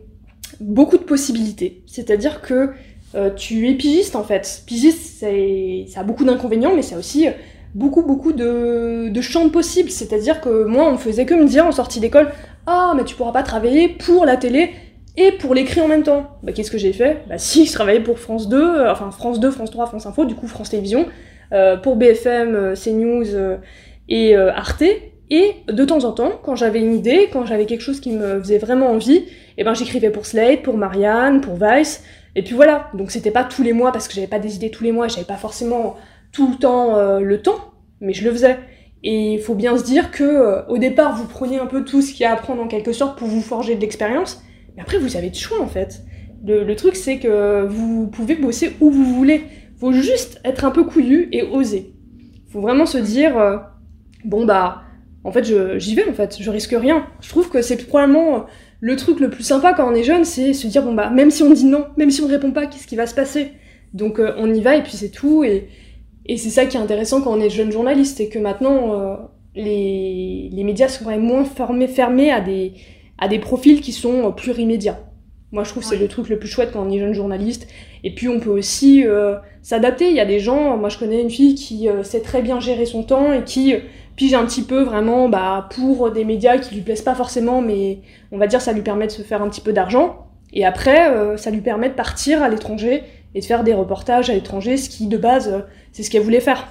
[0.60, 1.84] beaucoup de possibilités.
[1.88, 2.71] C'est-à-dire que
[3.38, 4.63] tu es pigiste en fait.
[4.67, 5.26] Pigiste,
[5.88, 7.28] ça a beaucoup d'inconvénients, mais ça a aussi
[7.74, 9.89] beaucoup, beaucoup de, champs possibles.
[9.89, 12.30] C'est-à-dire que moi, on me faisait que me dire en sortie d'école
[12.65, 14.74] Ah, mais tu pourras pas travailler pour la télé
[15.17, 16.38] et pour l'écrit en même temps.
[16.43, 17.23] Bah, qu'est-ce que j'ai fait?
[17.28, 20.25] Bah, si, je travaillais pour France 2, euh, enfin France 2, France 3, France Info,
[20.25, 21.08] du coup France Télévisions,
[21.54, 23.60] euh, pour BFM, euh, CNews
[24.10, 24.84] et Arte.
[25.32, 28.39] Et de temps en temps, quand j'avais une idée, quand j'avais quelque chose qui me
[28.39, 29.25] faisait vraiment envie,
[29.58, 32.04] eh ben j'écrivais pour Slate, pour Marianne, pour Vice,
[32.36, 32.91] et puis voilà.
[32.93, 35.08] Donc c'était pas tous les mois parce que j'avais pas des idées tous les mois,
[35.08, 35.95] j'avais pas forcément
[36.32, 37.58] tout le temps le temps,
[38.01, 38.60] mais je le faisais.
[39.04, 42.12] Et il faut bien se dire que au départ vous preniez un peu tout ce
[42.12, 44.97] qu'il y a à apprendre en quelque sorte pour vous forger de l'expérience, mais après,
[44.97, 46.03] vous avez de choix en fait.
[46.45, 49.45] Le, truc, c'est que vous pouvez bosser où vous voulez.
[49.79, 51.93] Faut juste être un peu couillu et oser.
[52.49, 53.57] Faut vraiment se dire, euh,
[54.23, 54.83] bon bah,
[55.23, 55.43] en fait,
[55.79, 57.07] j'y vais en fait, je risque rien.
[57.21, 58.45] Je trouve que c'est probablement
[58.79, 61.31] le truc le plus sympa quand on est jeune, c'est se dire, bon bah, même
[61.31, 63.53] si on dit non, même si on répond pas, qu'est-ce qui va se passer?
[63.93, 65.43] Donc euh, on y va et puis c'est tout.
[65.43, 65.69] Et,
[66.27, 69.15] et c'est ça qui est intéressant quand on est jeune journaliste, et que maintenant, euh,
[69.55, 72.73] les, les médias sont moins fermés à des
[73.17, 74.99] à des profils qui sont euh, plurimédias.
[75.51, 77.67] Moi, je trouve que c'est le truc le plus chouette quand on est jeune journaliste.
[78.04, 80.10] Et puis, on peut aussi euh, s'adapter.
[80.10, 82.60] Il y a des gens, moi, je connais une fille qui euh, sait très bien
[82.60, 83.73] gérer son temps et qui
[84.17, 87.99] pige un petit peu vraiment bah, pour des médias qui lui plaisent pas forcément, mais
[88.32, 90.28] on va dire ça lui permet de se faire un petit peu d'argent.
[90.54, 94.34] Et après, ça lui permet de partir à l'étranger et de faire des reportages à
[94.34, 96.65] l'étranger, ce qui, de base, c'est ce qu'elle voulait faire.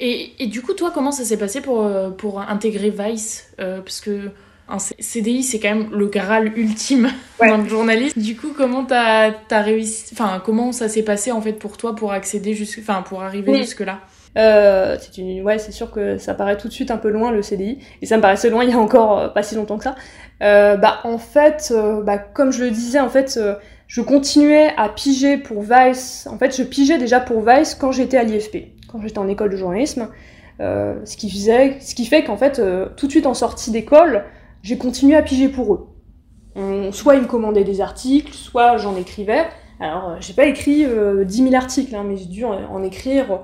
[0.00, 4.32] Et, et, du coup, toi, comment ça s'est passé pour, pour intégrer Vice Parce que
[4.68, 8.18] un CDI, c'est quand même le graal ultime dans le journalisme.
[8.20, 11.94] Du coup, comment t'as as réussi, enfin, comment ça s'est passé en fait pour toi
[11.94, 14.00] pour accéder jusque, enfin, pour arriver jusque là
[14.36, 17.30] Euh, c'est une, ouais, c'est sûr que ça paraît tout de suite un peu loin
[17.30, 19.76] le CDI, et ça me paraissait loin il y a encore euh, pas si longtemps
[19.76, 19.94] que ça.
[20.42, 21.72] Euh, bah en fait,
[22.02, 23.38] bah comme je le disais, en fait,
[23.86, 26.26] je continuais à piger pour Vice.
[26.30, 29.50] En fait, je pigeais déjà pour Vice quand j'étais à l'IFP, quand j'étais en école
[29.50, 30.08] de journalisme.
[30.58, 32.60] Ce qui faisait, ce qui fait qu'en fait,
[32.96, 34.24] tout de suite en sortie d'école,
[34.64, 36.90] j'ai continué à piger pour eux.
[36.90, 39.44] Soit ils me commandaient des articles, soit j'en écrivais.
[39.78, 43.40] Alors, euh, j'ai pas écrit euh, 10 000 articles, hein, mais j'ai dû en, écrire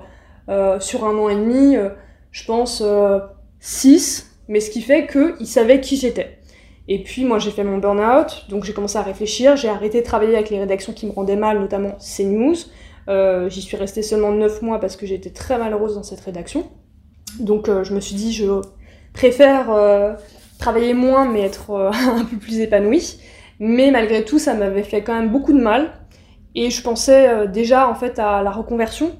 [0.49, 1.89] euh, sur un an et demi, euh,
[2.31, 2.83] je pense,
[3.59, 6.39] 6, mais ce qui fait qu'ils savaient qui j'étais.
[6.87, 10.05] Et puis moi j'ai fait mon burn-out, donc j'ai commencé à réfléchir, j'ai arrêté de
[10.05, 12.55] travailler avec les rédactions qui me rendaient mal, notamment CNews.
[13.49, 16.67] J'y suis restée seulement 9 mois parce que j'étais très malheureuse dans cette rédaction.
[17.39, 18.61] Donc je me suis dit je
[19.13, 20.17] préfère
[20.61, 23.19] travailler moins mais être euh, un peu plus épanouie.
[23.59, 25.91] Mais malgré tout ça m'avait fait quand même beaucoup de mal.
[26.55, 29.11] Et je pensais euh, déjà en fait à la reconversion.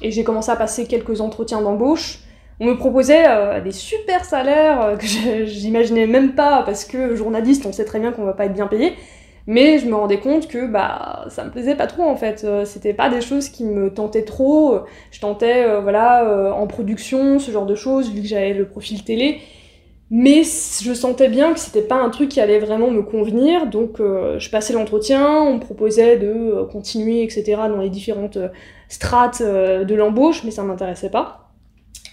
[0.00, 2.20] Et j'ai commencé à passer quelques entretiens d'embauche.
[2.60, 5.06] On me proposait euh, des super salaires que
[5.46, 8.66] j'imaginais même pas parce que journaliste, on sait très bien qu'on va pas être bien
[8.66, 8.94] payé.
[9.46, 12.46] Mais je me rendais compte que bah ça me plaisait pas trop en fait.
[12.66, 14.80] C'était pas des choses qui me tentaient trop.
[15.10, 19.40] Je tentais voilà en production, ce genre de choses vu que j'avais le profil télé.
[20.10, 24.00] Mais je sentais bien que c'était pas un truc qui allait vraiment me convenir, donc
[24.00, 28.48] euh, je passais l'entretien, on me proposait de euh, continuer, etc., dans les différentes euh,
[28.88, 31.50] strates de l'embauche, mais ça m'intéressait pas.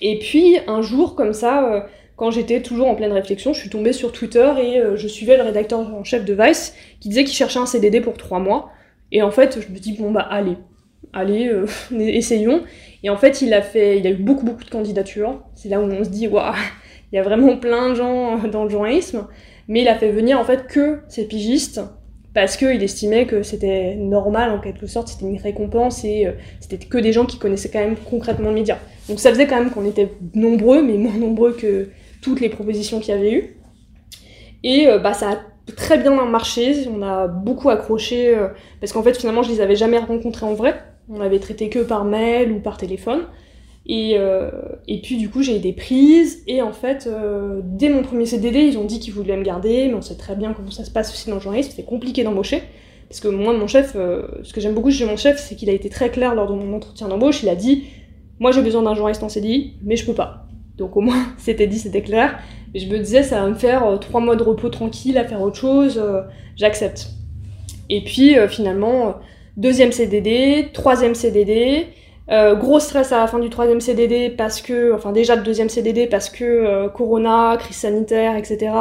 [0.02, 3.94] Et puis un jour, comme ça, quand j'étais toujours en pleine réflexion, je suis tombée
[3.94, 7.60] sur Twitter et je suivais le rédacteur en chef de Vice qui disait qu'il cherchait
[7.60, 8.72] un CDD pour trois mois.
[9.14, 10.58] Et en fait, je me dis bon bah allez,
[11.14, 11.50] allez,
[11.98, 12.64] essayons.
[13.04, 15.42] Et en fait, il a fait, il a eu beaucoup beaucoup de candidatures.
[15.56, 16.54] C'est là où on se dit waouh,
[17.16, 19.28] il y a vraiment plein de gens euh, dans le journalisme.
[19.68, 21.82] Mais il a fait venir en fait que ces pigistes
[22.34, 26.86] parce qu'il estimait que c'était normal en quelque sorte, c'était une récompense et euh, c'était
[26.86, 28.78] que des gens qui connaissaient quand même concrètement le média.
[29.08, 31.90] Donc ça faisait quand même qu'on était nombreux, mais moins nombreux que
[32.22, 33.58] toutes les propositions qu'il y avait eu.
[34.64, 35.38] Et euh, bah, ça a
[35.78, 38.38] très bien marché, on a beaucoup accroché,
[38.80, 40.76] parce qu'en fait finalement je les avais jamais rencontrés en vrai,
[41.10, 43.22] on avait traité que par mail ou par téléphone.
[43.88, 44.50] Et, euh,
[44.88, 48.62] et puis du coup j'ai été prise, et en fait euh, dès mon premier CDD
[48.62, 50.90] ils ont dit qu'ils voulaient me garder, mais on sait très bien comment ça se
[50.90, 52.64] passe aussi dans le journalisme, c'est compliqué d'embaucher.
[53.08, 55.70] Parce que moi, mon chef, euh, ce que j'aime beaucoup chez mon chef, c'est qu'il
[55.70, 57.44] a été très clair lors de mon entretien d'embauche.
[57.44, 57.84] Il a dit
[58.40, 60.48] Moi, j'ai besoin d'un journaliste en CDI, mais je peux pas.
[60.76, 62.40] Donc, au moins, c'était dit, c'était clair.
[62.74, 65.40] Et je me disais, ça va me faire trois mois de repos tranquille à faire
[65.42, 66.04] autre chose,
[66.58, 67.10] j'accepte.
[67.92, 69.18] Et puis, finalement,
[69.56, 71.86] deuxième CDD, troisième CDD.
[72.32, 75.70] Euh, gros stress à la fin du troisième CDD parce que, enfin déjà le deuxième
[75.70, 78.72] CDD parce que euh, Corona, crise sanitaire, etc.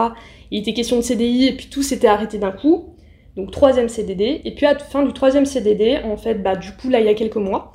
[0.50, 2.94] Il était question de CDI et puis tout s'était arrêté d'un coup.
[3.36, 4.40] Donc troisième CDD.
[4.44, 7.06] Et puis à la fin du troisième CDD, en fait, bah du coup là il
[7.06, 7.72] y a quelques mois,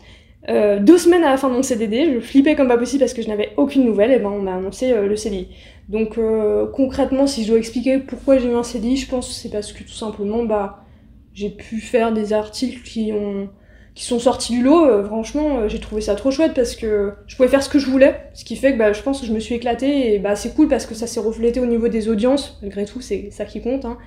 [0.48, 3.14] euh, deux semaines à la fin de mon CDD, je flippais comme pas possible parce
[3.14, 5.50] que je n'avais aucune nouvelle, et ben on m'a annoncé euh, le CDI.
[5.90, 9.34] Donc euh, concrètement, si je dois expliquer pourquoi j'ai eu un CDI, je pense que
[9.34, 10.86] c'est parce que tout simplement bah
[11.34, 13.50] j'ai pu faire des articles qui ont
[13.96, 14.86] qui sont sortis du lot.
[14.86, 17.80] Euh, franchement, euh, j'ai trouvé ça trop chouette parce que je pouvais faire ce que
[17.80, 20.20] je voulais, ce qui fait que bah, je pense que je me suis éclatée et
[20.20, 22.58] bah c'est cool parce que ça s'est reflété au niveau des audiences.
[22.62, 23.86] Malgré tout, c'est ça qui compte.
[23.86, 23.98] Hein.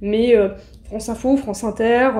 [0.00, 0.48] Mais euh,
[0.84, 2.10] France Info, France Inter,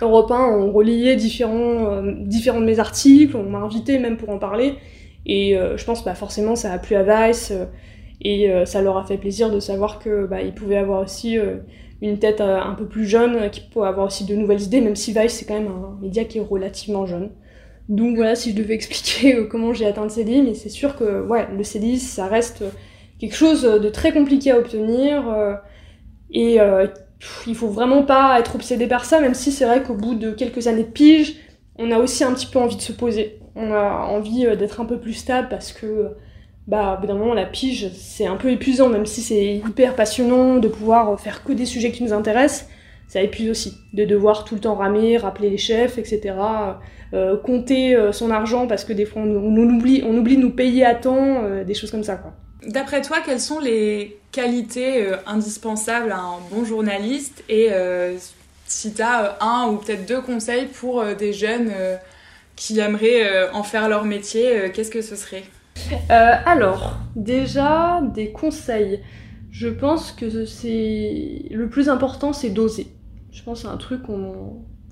[0.00, 4.38] Europe 1 ont relié différents, différents de mes articles, on m'a invité même pour en
[4.38, 4.74] parler.
[5.26, 7.52] Et je pense bah forcément ça a plu à Vice
[8.20, 11.38] et ça leur a fait plaisir de savoir que bah, ils pouvaient avoir aussi
[12.00, 14.80] une tête euh, un peu plus jeune, euh, qui pouvait avoir aussi de nouvelles idées,
[14.80, 17.30] même si Vice c'est quand même un média qui est relativement jeune.
[17.88, 20.96] Donc voilà, si je devais expliquer euh, comment j'ai atteint le CDI, mais c'est sûr
[20.96, 22.64] que ouais, le CDI ça reste
[23.18, 25.24] quelque chose de très compliqué à obtenir
[26.30, 26.58] et
[27.48, 30.30] il faut vraiment pas être obsédé par ça, même si c'est vrai qu'au bout de
[30.30, 31.34] quelques années de pige,
[31.78, 33.40] on a aussi un petit peu envie de se poser.
[33.56, 36.12] On a envie d'être un peu plus stable parce que
[36.68, 40.58] bah, au d'un moment, la pige, c'est un peu épuisant, même si c'est hyper passionnant
[40.58, 42.68] de pouvoir faire que des sujets qui nous intéressent,
[43.08, 46.34] ça épuise aussi, de devoir tout le temps ramer, rappeler les chefs, etc.
[47.14, 50.50] euh, compter euh, son argent parce que des fois on, oublie, on oublie de nous
[50.50, 52.34] payer à temps, euh, des choses comme ça, quoi.
[52.66, 57.68] D'après toi, quelles sont les qualités indispensables à un bon journaliste et
[58.66, 61.70] si tu as un ou peut-être deux conseils pour des jeunes
[62.56, 65.44] qui aimeraient en faire leur métier, qu'est-ce que ce serait?
[66.10, 69.00] Euh, alors, déjà, des conseils.
[69.50, 72.88] Je pense que le plus important, c'est d'oser.
[73.32, 74.02] Je pense que c'est un truc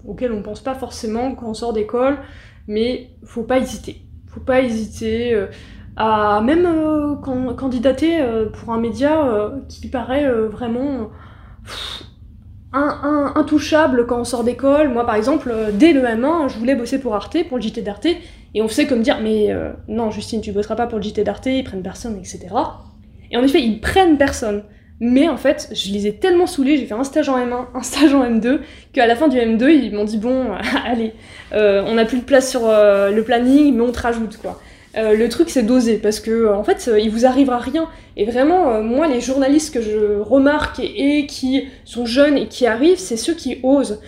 [0.07, 2.19] auquel on pense pas forcément quand on sort d'école,
[2.67, 4.03] mais faut pas hésiter.
[4.29, 5.47] Faut pas hésiter euh,
[5.97, 8.19] à même euh, can- candidater
[8.53, 11.11] pour un média qui paraît vraiment
[12.73, 14.89] intouchable quand on sort d'école.
[14.91, 18.09] Moi, par exemple, dès le M1, je voulais bosser pour Arte, pour le JT d'Arte,
[18.57, 19.55] et on faisait comme dire, mais
[19.87, 22.49] non, Justine, tu bosseras pas pour le JT d'Arte, ils prennent personne, etc.
[23.31, 24.65] Et en effet, ils prennent personne.
[24.99, 27.83] Mais en fait, je les ai tellement saoulés, j'ai fait un stage en M1, un
[27.83, 28.61] stage en M2,
[28.95, 30.49] qu'à la fin du M2, ils m'ont dit bon,
[30.87, 31.13] allez,
[31.53, 34.61] euh, on n'a plus de place sur euh, le planning, mais on te rajoute quoi.
[34.97, 38.83] Euh, le truc c'est d'oser parce que en fait il vous arrivera rien et vraiment
[38.83, 43.35] moi les journalistes que je remarque et, qui sont jeunes et qui arrivent c'est ceux
[43.35, 44.01] qui osent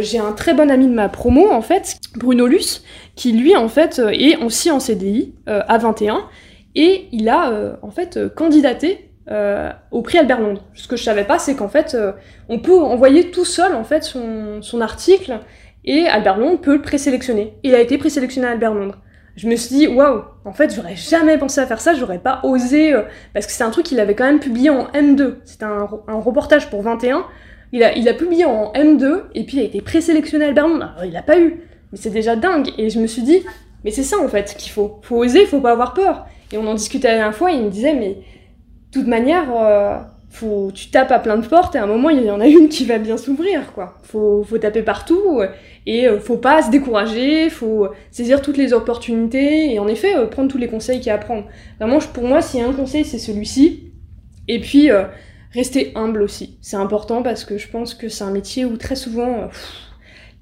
[0.00, 2.82] j'ai un très bon ami de ma promo en fait Bruno Luce
[3.14, 6.24] qui lui en fait est aussi en CDI à 21
[6.74, 10.62] et il a en fait candidaté euh, au prix Albert Londres.
[10.72, 12.12] Ce que je savais pas, c'est qu'en fait, euh,
[12.48, 15.40] on peut envoyer tout seul en fait son, son article
[15.84, 17.52] et Albert Londres peut le présélectionner.
[17.62, 18.96] Il a été présélectionné à Albert Londres.
[19.36, 22.40] Je me suis dit, waouh, en fait, j'aurais jamais pensé à faire ça, j'aurais pas
[22.42, 23.02] osé, euh,
[23.34, 25.34] parce que c'est un truc qu'il avait quand même publié en M2.
[25.44, 27.26] C'était un, un, reportage pour 21.
[27.72, 30.68] Il a, il a publié en M2, et puis il a été présélectionné à Albert
[30.68, 30.92] Londres.
[30.96, 31.60] Alors, il a pas eu.
[31.92, 32.70] Mais c'est déjà dingue.
[32.78, 33.42] Et je me suis dit,
[33.84, 35.00] mais c'est ça en fait qu'il faut.
[35.02, 36.26] Faut oser, faut pas avoir peur.
[36.52, 38.18] Et on en discutait la dernière fois, il me disait, mais
[38.90, 39.98] toute manière, euh,
[40.30, 42.46] faut, tu tapes à plein de portes et à un moment, il y en a
[42.46, 43.98] une qui va bien s'ouvrir, quoi.
[44.02, 45.42] Faut, faut taper partout
[45.86, 50.26] et euh, faut pas se décourager, faut saisir toutes les opportunités et en effet, euh,
[50.26, 51.44] prendre tous les conseils qu'il y a à prendre.
[51.78, 53.92] Vraiment, pour moi, a un conseil, c'est celui-ci.
[54.48, 54.90] Et puis,
[55.52, 56.58] rester humble aussi.
[56.60, 59.48] C'est important parce que je pense que c'est un métier où très souvent,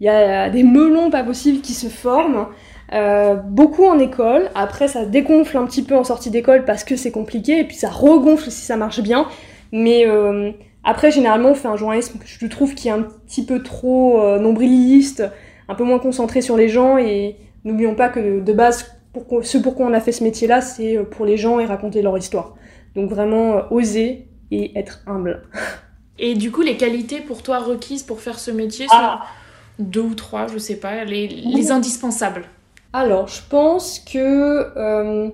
[0.01, 2.47] il y a des melons pas possibles qui se forment.
[2.93, 6.95] Euh, beaucoup en école, après ça dégonfle un petit peu en sortie d'école parce que
[6.95, 9.27] c'est compliqué, et puis ça regonfle si ça marche bien.
[9.73, 10.53] Mais euh,
[10.85, 14.21] après, généralement, on fait un journalisme que je trouve qui est un petit peu trop
[14.21, 15.25] euh, nombriliste,
[15.69, 19.59] un peu moins concentré sur les gens, et n'oublions pas que de base, pour, ce
[19.59, 22.55] pourquoi on a fait ce métier-là, c'est pour les gens et raconter leur histoire.
[22.95, 25.43] Donc vraiment, oser et être humble.
[26.19, 29.27] Et du coup, les qualités pour toi requises pour faire ce métier sont ah.
[29.79, 32.45] deux ou trois, je sais pas, les, les indispensables
[32.97, 35.29] alors, je pense que euh,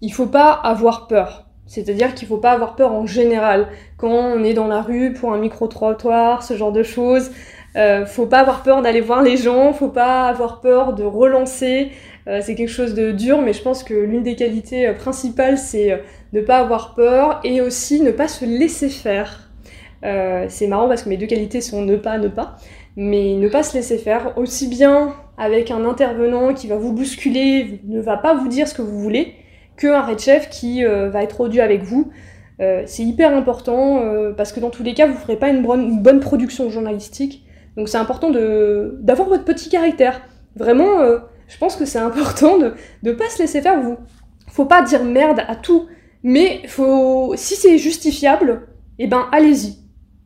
[0.00, 1.46] il faut pas avoir peur.
[1.66, 3.66] C'est-à-dire qu'il faut pas avoir peur en général.
[3.96, 7.32] Quand on est dans la rue pour un micro-trottoir, ce genre de choses,
[7.74, 11.90] euh, faut pas avoir peur d'aller voir les gens, faut pas avoir peur de relancer.
[12.28, 15.58] Euh, c'est quelque chose de dur, mais je pense que l'une des qualités euh, principales,
[15.58, 16.00] c'est
[16.32, 19.50] ne pas avoir peur et aussi ne pas se laisser faire.
[20.02, 22.56] c'est marrant parce que mes deux qualités sont ne pas, ne pas,
[22.96, 27.80] mais ne pas se laisser faire aussi bien avec un intervenant qui va vous bousculer,
[27.86, 29.34] ne va pas vous dire ce que vous voulez,
[29.76, 32.10] qu'un red chef qui euh, va être odieux avec vous.
[32.60, 35.48] Euh, c'est hyper important euh, parce que dans tous les cas, vous ne ferez pas
[35.48, 37.46] une bonne, production journalistique.
[37.76, 40.20] Donc c'est important d'avoir votre petit caractère.
[40.56, 40.98] Vraiment,
[41.46, 43.80] je pense que c'est important de ne pas se laisser faire.
[43.80, 43.96] Vous,
[44.48, 45.86] faut pas dire merde à tout,
[46.22, 49.76] mais faut, si c'est justifiable, eh ben allez-y.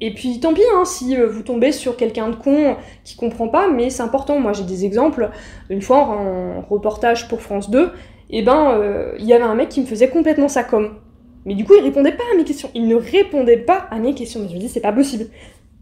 [0.01, 3.49] Et puis tant pis hein, si euh, vous tombez sur quelqu'un de con qui comprend
[3.49, 4.41] pas, mais c'est important.
[4.41, 5.31] Moi j'ai des exemples.
[5.71, 9.55] Une fois en reportage pour France 2, et eh ben euh, il y avait un
[9.55, 10.97] mec qui me faisait complètement sa com.
[11.45, 12.71] Mais du coup il répondait pas à mes questions.
[12.75, 14.41] Il ne répondait pas à mes questions.
[14.49, 15.27] Je me dis c'est pas possible.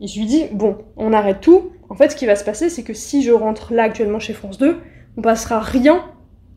[0.03, 1.71] Et je lui dis bon, on arrête tout.
[1.89, 4.35] En fait ce qui va se passer c'est que si je rentre là actuellement chez
[4.35, 4.77] France 2,
[5.17, 6.05] on passera rien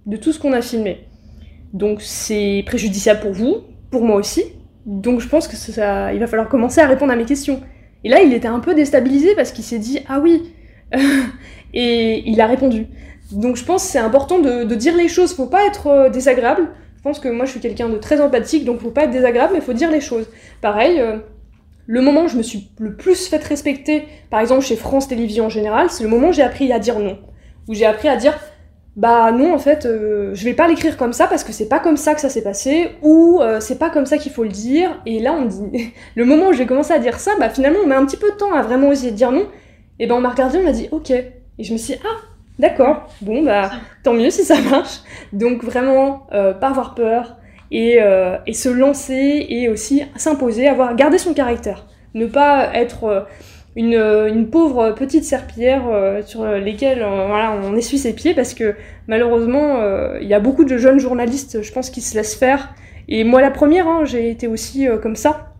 [0.06, 1.08] de tout ce qu'on a filmé.
[1.74, 3.58] Donc c'est préjudiciable pour vous,
[3.90, 4.44] pour moi aussi,
[4.86, 7.62] donc je pense que ça, il va falloir commencer à répondre à mes questions.
[8.04, 10.54] Et là, il était un peu déstabilisé parce qu'il s'est dit ah oui,
[11.74, 12.88] et il a répondu.
[13.32, 15.34] Donc je pense que c'est important de, dire les choses.
[15.34, 16.70] Faut pas être euh, désagréable.
[16.98, 19.54] Je pense que moi je suis quelqu'un de très empathique, donc faut pas être désagréable,
[19.56, 20.28] mais faut dire les choses.
[20.62, 21.00] Pareil.
[21.00, 21.18] Euh,
[21.86, 25.48] le moment où je me suis le plus fait respecter, par exemple chez France Télévisions
[25.48, 27.18] en général, c'est le moment où j'ai appris à dire non.
[27.68, 28.40] Où j'ai appris à dire
[28.96, 31.80] bah non en fait euh, je vais pas l'écrire comme ça parce que c'est pas
[31.80, 34.50] comme ça que ça s'est passé ou euh, c'est pas comme ça qu'il faut le
[34.50, 35.02] dire.
[35.06, 37.88] Et là on dit le moment où j'ai commencé à dire ça bah finalement on
[37.88, 39.48] met un petit peu de temps à vraiment oser dire non.
[40.00, 41.10] Et ben on m'a regardé on m'a dit ok.
[41.12, 42.22] Et je me suis dit ah
[42.60, 43.10] d'accord.
[43.22, 43.72] Bon bah
[44.04, 45.00] tant mieux si ça marche.
[45.32, 47.38] Donc vraiment euh, pas avoir peur
[47.72, 47.98] et,
[48.46, 51.88] et se lancer et aussi s'imposer avoir garder son caractère.
[52.14, 53.26] Ne pas être
[53.76, 58.54] une, une, pauvre petite serpillière euh, sur lesquelles euh, voilà, on essuie ses pieds parce
[58.54, 58.76] que
[59.08, 62.76] malheureusement euh, il y a beaucoup de jeunes journalistes je pense qui se laissent faire
[63.08, 65.54] et moi la première hein, j'ai été aussi comme ça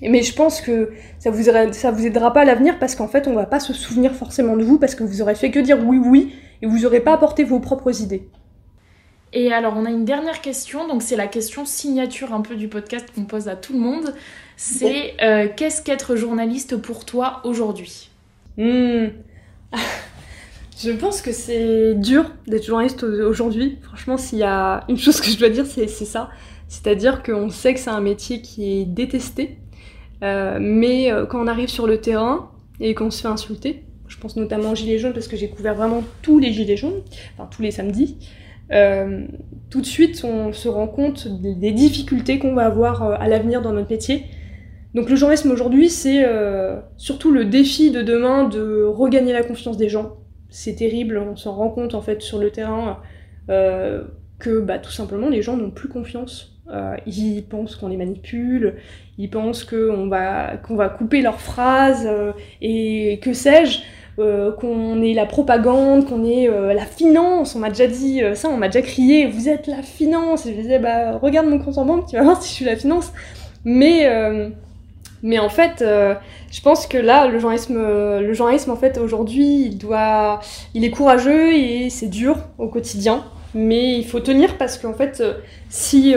[0.00, 3.28] mais je pense que ça vous, ça vous aidera pas à l'avenir parce qu'en fait
[3.28, 5.78] on va pas se souvenir forcément de vous parce que vous aurez fait que dire
[5.86, 8.28] oui oui et vous aurez pas apporté vos propres idées.
[9.32, 12.68] Et alors on a une dernière question, donc c'est la question signature un peu du
[12.68, 14.14] podcast qu'on pose à tout le monde
[14.62, 18.10] c'est euh, qu'est-ce qu'être journaliste pour toi aujourd'hui?
[18.56, 19.08] Hmm.
[20.82, 23.78] Je pense que c'est dur d'être journaliste aujourd'hui.
[23.82, 26.30] Franchement, s'il y a une chose que je dois dire, c'est ça.
[26.68, 29.58] C'est-à-dire qu'on sait que c'est un métier qui est détesté.
[30.22, 33.84] Euh, mais euh, quand on arrive sur le terrain, et qu'on se fait insulter.
[34.08, 37.00] Je pense notamment aux Gilets jaunes parce que j'ai couvert vraiment tous les Gilets jaunes,
[37.34, 38.16] enfin tous les samedis.
[38.72, 39.26] Euh,
[39.70, 43.62] tout de suite, on se rend compte des difficultés qu'on va avoir euh, à l'avenir
[43.62, 44.24] dans notre métier.
[44.94, 49.76] Donc le journalisme aujourd'hui, c'est euh, surtout le défi de demain de regagner la confiance
[49.76, 50.16] des gens.
[50.50, 52.98] C'est terrible, on s'en rend compte en fait sur le terrain
[54.38, 56.60] que bah, tout simplement les gens n'ont plus confiance.
[57.06, 58.76] Ils pensent qu'on les manipule,
[59.16, 62.08] ils pensent qu'on va, qu'on va couper leurs phrases
[62.60, 63.80] et que sais-je.
[64.18, 67.56] Euh, qu'on est la propagande, qu'on est euh, la finance.
[67.56, 70.44] On m'a déjà dit euh, ça, on m'a déjà crié, vous êtes la finance.
[70.44, 72.64] Et je disais, bah regarde mon compte en banque, tu vas voir si je suis
[72.66, 73.10] la finance.
[73.64, 74.08] Mais,
[75.22, 79.78] mais en fait, je pense que là, le journalisme, le journalisme en fait aujourd'hui, il
[79.78, 80.40] doit,
[80.74, 83.24] il est courageux et c'est dur au quotidien.
[83.54, 85.22] Mais il faut tenir parce qu'en fait,
[85.68, 86.16] si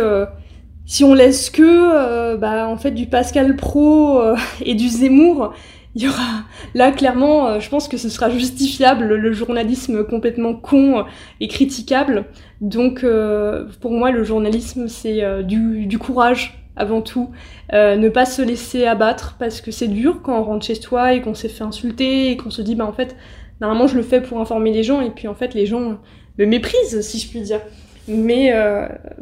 [0.88, 4.20] si on laisse que bah, en fait du Pascal Pro
[4.66, 5.54] et du Zemmour,
[5.96, 10.54] il y aura là clairement, euh, je pense que ce sera justifiable le journalisme complètement
[10.54, 11.06] con
[11.40, 12.26] et critiquable.
[12.60, 17.32] Donc euh, pour moi, le journalisme c'est euh, du, du, courage avant tout,
[17.72, 21.22] ne pas se laisser abattre parce que c'est dur quand on rentre chez soi et
[21.22, 23.16] qu'on s'est fait insulter et qu'on se dit bah en fait
[23.62, 25.98] normalement je le fais pour informer les gens et puis en fait les gens
[26.38, 27.62] me méprisent si je puis dire.
[28.10, 28.54] Mais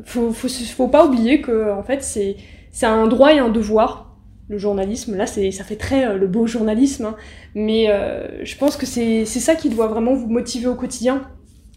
[0.03, 2.37] faut, faut, faut pas oublier que en fait c'est
[2.71, 4.12] c'est un droit et un devoir
[4.49, 5.15] le journalisme.
[5.15, 7.15] Là, c'est, ça fait très euh, le beau journalisme, hein.
[7.55, 11.23] mais euh, je pense que c'est, ça qui doit vraiment vous motiver au quotidien.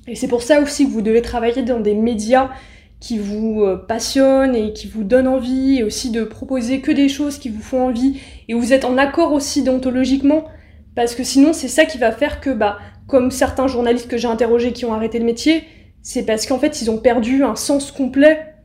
[0.09, 2.51] Et c'est pour ça aussi que vous devez travailler dans des médias
[3.01, 7.09] qui vous euh, passionnent et qui vous donnent envie, et aussi de proposer que des
[7.09, 10.47] choses qui vous font envie, et vous êtes en accord aussi déontologiquement,
[10.95, 14.29] parce que sinon c'est ça qui va faire que, bah, comme certains journalistes que j'ai
[14.29, 15.65] interrogés qui ont arrêté le métier,
[16.03, 18.56] c'est parce qu'en fait ils ont perdu un sens complet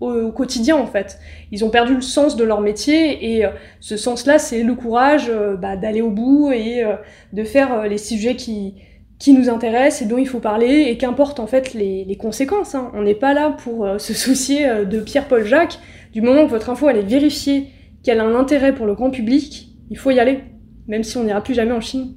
[0.00, 1.18] au, quotidien en fait.
[1.52, 5.28] Ils ont perdu le sens de leur métier et euh, ce sens-là, c'est le courage
[5.28, 6.94] euh, bah, d'aller au bout et euh,
[7.32, 8.74] de faire les sujets qui,
[9.18, 12.74] qui nous intéressent et dont il faut parler et qu'importe en fait les, les conséquences.
[12.74, 12.90] Hein.
[12.94, 15.78] On n'est pas là pour se soucier de Pierre-Paul Jacques.
[16.12, 17.68] Du moment que votre info elle est vérifiée,
[18.02, 20.40] qu'elle a un intérêt pour le grand public, il faut y aller,
[20.86, 22.14] même si on n'ira plus jamais en Chine.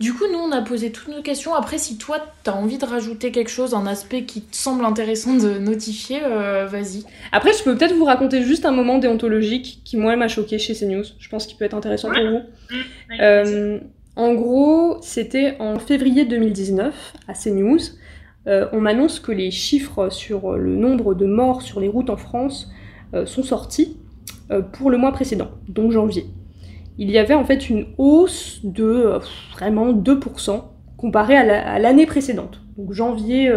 [0.00, 1.54] Du coup, nous, on a posé toutes nos questions.
[1.54, 5.34] Après, si toi, t'as envie de rajouter quelque chose, un aspect qui te semble intéressant
[5.34, 7.04] de notifier, euh, vas-y.
[7.32, 10.74] Après, je peux peut-être vous raconter juste un moment déontologique qui, moi, m'a choqué chez
[10.74, 11.04] CNews.
[11.18, 12.40] Je pense qu'il peut être intéressant pour vous.
[13.20, 13.78] Euh,
[14.16, 17.78] en gros, c'était en février 2019, à CNews.
[18.46, 22.16] Euh, on m'annonce que les chiffres sur le nombre de morts sur les routes en
[22.16, 22.70] France
[23.14, 23.96] euh, sont sortis
[24.50, 26.26] euh, pour le mois précédent, donc janvier
[26.98, 29.18] il y avait en fait une hausse de euh,
[29.52, 30.62] vraiment 2%
[30.96, 33.52] comparé à l'année précédente, donc janvier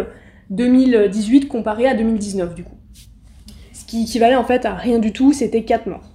[0.49, 2.75] 2018 euh, comparé à 2019 du coup.
[3.73, 6.09] Ce qui équivalait en fait à rien du tout, c'était 4 morts.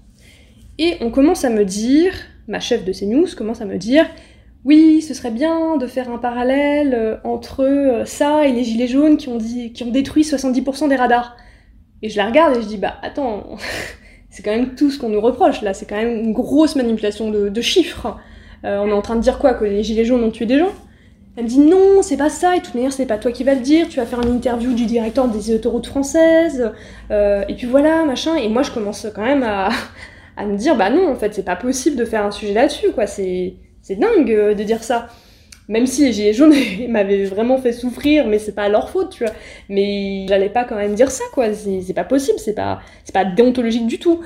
[0.79, 2.13] Et on commence à me dire,
[2.49, 4.05] ma chef de CNews commence à me dire,
[4.65, 9.17] oui, ce serait bien de faire un parallèle euh, entre ça et les gilets jaunes
[9.17, 11.37] qui ont, qui ont détruit 70% des radars.
[12.03, 13.57] Et je la regarde et je dis, bah attends,
[14.33, 17.31] c'est quand même tout ce qu'on nous reproche là, c'est quand même une grosse manipulation
[17.31, 18.17] de, chiffres.
[18.65, 19.53] Euh, on est en train de dire quoi?
[19.53, 20.73] Que les gilets jaunes ont tué des gens?
[21.37, 23.45] Elle me dit non, c'est pas ça, et de toute manière, c'est pas toi qui
[23.45, 26.73] vas le dire, tu vas faire une interview du directeur des autoroutes françaises,
[27.11, 28.37] euh, et puis voilà, machin.
[28.37, 29.69] Et moi, je commence quand même à,
[30.39, 32.93] à me dire bah non, en fait, c'est pas possible de faire un sujet là-dessus,
[32.93, 33.57] quoi, c'est
[33.91, 35.09] dingue de dire ça
[35.69, 36.55] même si les gilets jaunes
[36.89, 39.33] m'avaient vraiment fait souffrir, mais c'est pas leur faute, tu vois.
[39.69, 41.47] Mais j'allais pas quand même dire ça, quoi.
[41.53, 42.81] C'est pas possible, c'est pas,
[43.13, 44.21] pas déontologique du tout.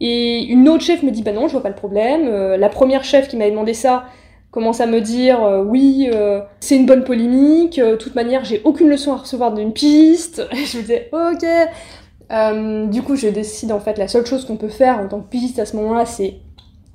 [0.00, 2.26] Et une autre chef me dit, bah non, je vois pas le problème.
[2.26, 4.04] Euh, la première chef qui m'avait demandé ça
[4.50, 7.80] commence à me dire, euh, oui, euh, c'est une bonne polémique.
[7.80, 10.42] De toute manière, j'ai aucune leçon à recevoir d'une piste.
[10.52, 12.90] Et je me disais, ok.
[12.90, 15.28] du coup, je décide en fait, la seule chose qu'on peut faire en tant que
[15.28, 16.34] piste à ce moment-là, c'est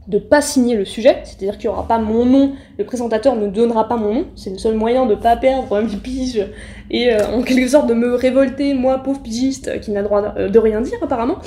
[0.08, 3.48] de pas signer le sujet, c'est-à-dire qu'il n'y aura pas mon nom, le présentateur ne
[3.48, 6.46] donnera pas mon nom, c'est le seul moyen de pas perdre mes piges
[6.90, 10.60] et euh, en quelque sorte de me révolter, moi, pauvre pigiste, qui n'a droit de
[10.60, 11.38] rien dire apparemment.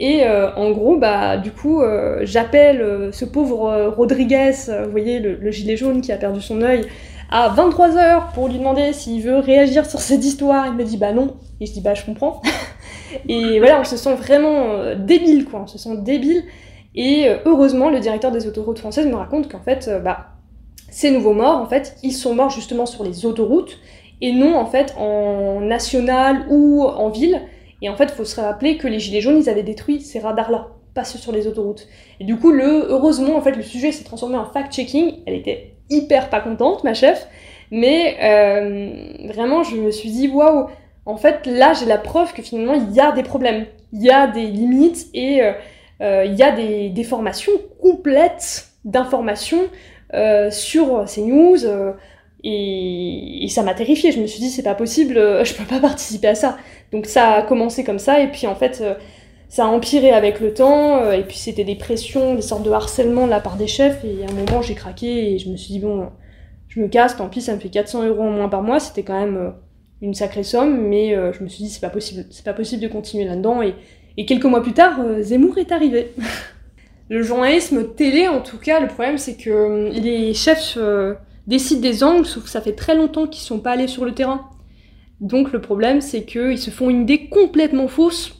[0.00, 4.52] Et euh, en gros, bah, du coup, euh, j'appelle ce pauvre Rodriguez,
[4.84, 6.86] vous voyez, le, gilet jaune qui a perdu son œil,
[7.30, 10.66] à 23h pour lui demander s'il veut réagir sur cette histoire.
[10.66, 11.36] Il me dit bah non.
[11.60, 12.42] Et je dis bah je comprends.
[13.28, 15.60] et voilà, on se sent vraiment débile, quoi.
[15.62, 16.42] On se sent débile.
[16.94, 20.30] Et euh, heureusement, le directeur des autoroutes françaises me raconte qu'en fait, euh, bah,
[20.90, 23.78] ces nouveaux morts, en fait, ils sont morts justement sur les autoroutes
[24.20, 27.42] et non en fait en national ou en ville.
[27.82, 30.18] Et en fait, il faut se rappeler que les gilets jaunes, ils avaient détruit ces
[30.18, 31.88] radars-là, pas ceux sur les autoroutes.
[32.18, 35.20] Et du coup, le, heureusement, en fait, le sujet s'est transformé en fact-checking.
[35.26, 37.26] Elle était hyper pas contente, ma chef,
[37.70, 40.66] mais euh, vraiment, je me suis dit waouh.
[41.06, 44.10] En fait, là, j'ai la preuve que finalement, il y a des problèmes, il y
[44.10, 45.40] a des limites et
[46.00, 49.64] il euh, y a des, formations complètes d'informations
[50.50, 51.58] sur CNews.
[52.42, 54.12] Et, et, ça m'a terrifiée.
[54.12, 56.56] Je me suis dit, c'est pas possible, je peux pas participer à ça.
[56.90, 58.82] Donc ça a commencé comme ça, et puis en fait,
[59.48, 63.26] ça a empiré avec le temps, et puis c'était des pressions, des sortes de harcèlement
[63.26, 65.74] de la part des chefs, et à un moment j'ai craqué, et je me suis
[65.74, 66.08] dit, bon,
[66.68, 69.04] je me casse, tant pis, ça me fait 400 euros en moins par mois, c'était
[69.04, 69.52] quand même
[70.02, 72.88] une sacrée somme, mais je me suis dit, c'est pas possible, c'est pas possible de
[72.88, 73.74] continuer là-dedans, et,
[74.20, 76.12] et quelques mois plus tard, Zemmour est arrivé.
[77.08, 80.78] le journalisme télé, en tout cas, le problème c'est que les chefs
[81.46, 84.12] décident des angles, sauf que ça fait très longtemps qu'ils sont pas allés sur le
[84.12, 84.48] terrain.
[85.20, 88.34] Donc le problème, c'est qu'ils se font une idée complètement fausse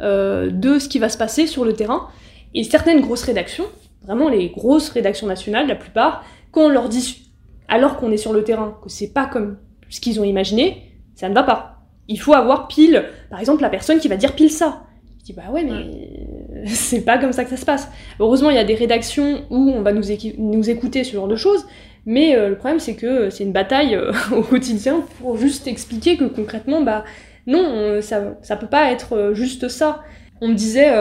[0.00, 2.08] euh, de ce qui va se passer sur le terrain.
[2.54, 3.64] Et certaines grosses rédactions,
[4.02, 7.32] vraiment les grosses rédactions nationales, la plupart, quand on leur dit,
[7.68, 9.58] alors qu'on est sur le terrain, que c'est pas comme
[9.88, 11.84] ce qu'ils ont imaginé, ça ne va pas.
[12.08, 14.85] Il faut avoir pile, par exemple, la personne qui va dire pile ça.
[15.26, 17.90] Dis, bah ouais, mais c'est pas comme ça que ça se passe.
[18.20, 20.04] Heureusement, il y a des rédactions où on va nous,
[20.38, 21.66] nous écouter ce genre de choses,
[22.06, 26.16] mais euh, le problème, c'est que c'est une bataille euh, au quotidien pour juste expliquer
[26.16, 27.04] que concrètement, bah
[27.48, 30.04] non, ça, ça peut pas être euh, juste ça.
[30.40, 30.92] On me disait,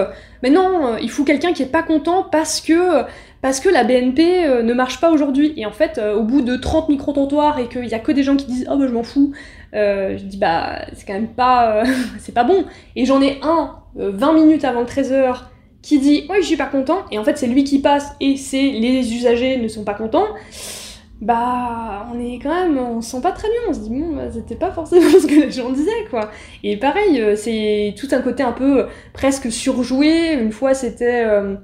[0.42, 3.04] mais non, il faut quelqu'un qui est pas content parce que
[3.42, 5.54] parce que la BNP ne marche pas aujourd'hui.
[5.58, 8.38] Et en fait, au bout de 30 micro-trottoirs et qu'il y a que des gens
[8.38, 9.34] qui disent, oh bah je m'en fous,
[9.74, 11.84] je dis, bah c'est quand même pas,
[12.20, 12.64] c'est pas bon.
[12.96, 15.44] Et j'en ai un, 20 minutes avant 13h,
[15.82, 17.00] qui dit, oui, je suis pas content.
[17.12, 20.28] Et en fait, c'est lui qui passe et c'est les usagers ne sont pas contents
[21.22, 24.16] bah on est quand même, on se sent pas très bien, on se dit bon,
[24.16, 26.30] bah, c'était pas forcément ce que les gens disaient quoi.
[26.64, 30.34] Et pareil, euh, c'est tout un côté un peu euh, presque surjoué.
[30.34, 31.56] Une fois c'était euh,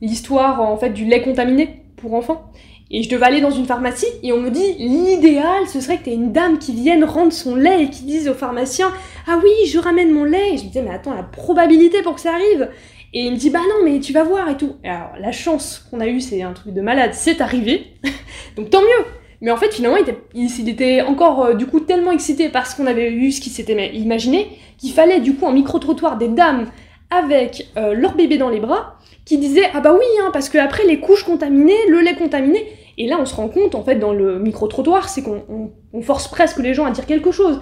[0.00, 2.52] l'histoire en fait du lait contaminé pour enfants.
[2.90, 6.04] Et je devais aller dans une pharmacie et on me dit l'idéal ce serait que
[6.04, 8.90] tu aies une dame qui vienne rendre son lait et qui dise au pharmacien
[9.26, 10.54] ah oui je ramène mon lait.
[10.54, 12.70] Et je me disais mais attends la probabilité pour que ça arrive.
[13.12, 14.76] Et il me dit bah non mais tu vas voir et tout.
[14.84, 17.92] alors la chance qu'on a eue c'est un truc de malade, c'est arrivé.
[18.56, 19.04] Donc tant mieux.
[19.42, 22.86] Mais en fait finalement il était, il, encore euh, du coup tellement excité parce qu'on
[22.86, 26.66] avait eu ce qu'il s'était imaginé qu'il fallait du coup en micro trottoir des dames
[27.10, 28.97] avec euh, leur bébé dans les bras
[29.28, 32.64] qui disaient ah bah oui hein, parce que après les couches contaminées, le lait contaminé.
[32.96, 36.00] Et là on se rend compte en fait dans le micro trottoir c'est qu'on on
[36.00, 37.60] force presque les gens à dire quelque chose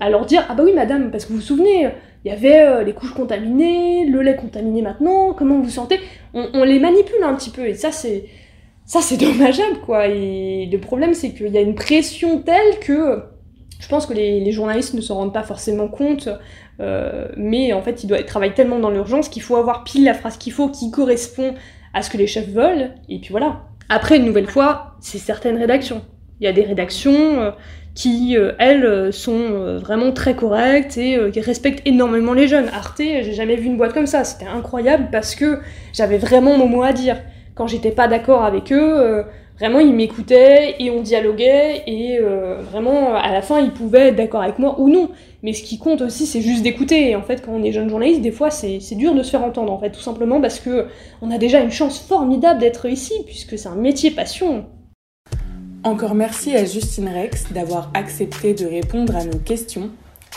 [0.00, 1.88] à leur dire ah bah oui madame parce que vous vous souvenez
[2.24, 6.00] il y avait euh, les couches contaminées le lait contaminé maintenant comment vous sentez?
[6.34, 8.26] On, les manipule un petit peu et ça c'est
[8.86, 13.24] ça c'est dommageable quoi et le problème c'est qu'il y a une pression telle que
[13.90, 16.28] pense que les, journalistes ne s'en rendent pas forcément compte
[16.80, 20.38] euh, mais en fait ils travailler tellement dans l'urgence qu'il faut avoir pile la phrase
[20.38, 21.54] qu'il faut qui correspond
[21.92, 25.58] à ce que les chefs veulent et puis voilà après une nouvelle fois c'est certaines
[25.58, 26.02] rédactions
[26.40, 27.50] il y a des rédactions euh,
[27.94, 32.68] qui, euh, elles, sont vraiment très correctes et qui respectent énormément les jeunes.
[32.72, 35.58] Arte, j'ai jamais vu une boîte comme ça, c'était incroyable parce que
[35.92, 37.16] j'avais vraiment mon mot à dire.
[37.56, 39.24] Quand j'étais pas d'accord avec eux,
[39.60, 42.18] vraiment ils m'écoutaient et on dialoguait et
[42.70, 45.10] vraiment à la fin ils pouvaient être d'accord avec moi ou non.
[45.42, 47.88] Mais ce qui compte aussi c'est juste d'écouter et en fait quand on est jeune
[47.88, 50.86] journaliste des fois c'est dur de se faire entendre en fait tout simplement parce que
[51.22, 54.64] on a déjà une chance formidable d'être ici puisque c'est un métier passion.
[55.82, 59.90] Encore merci à Justine Rex d'avoir accepté de répondre à nos questions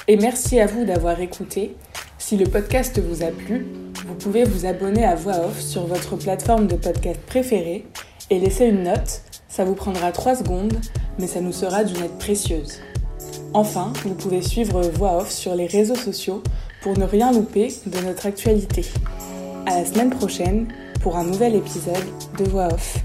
[0.07, 1.75] et merci à vous d'avoir écouté.
[2.17, 3.67] Si le podcast vous a plu,
[4.07, 7.85] vous pouvez vous abonner à Voix Off sur votre plateforme de podcast préférée
[8.33, 9.21] et laisser une note.
[9.47, 10.73] Ça vous prendra 3 secondes,
[11.19, 12.79] mais ça nous sera d'une aide précieuse.
[13.53, 16.41] Enfin, vous pouvez suivre Voix Off sur les réseaux sociaux
[16.81, 18.85] pour ne rien louper de notre actualité.
[19.67, 20.67] À la semaine prochaine
[21.01, 22.03] pour un nouvel épisode
[22.39, 22.97] de Voix Off.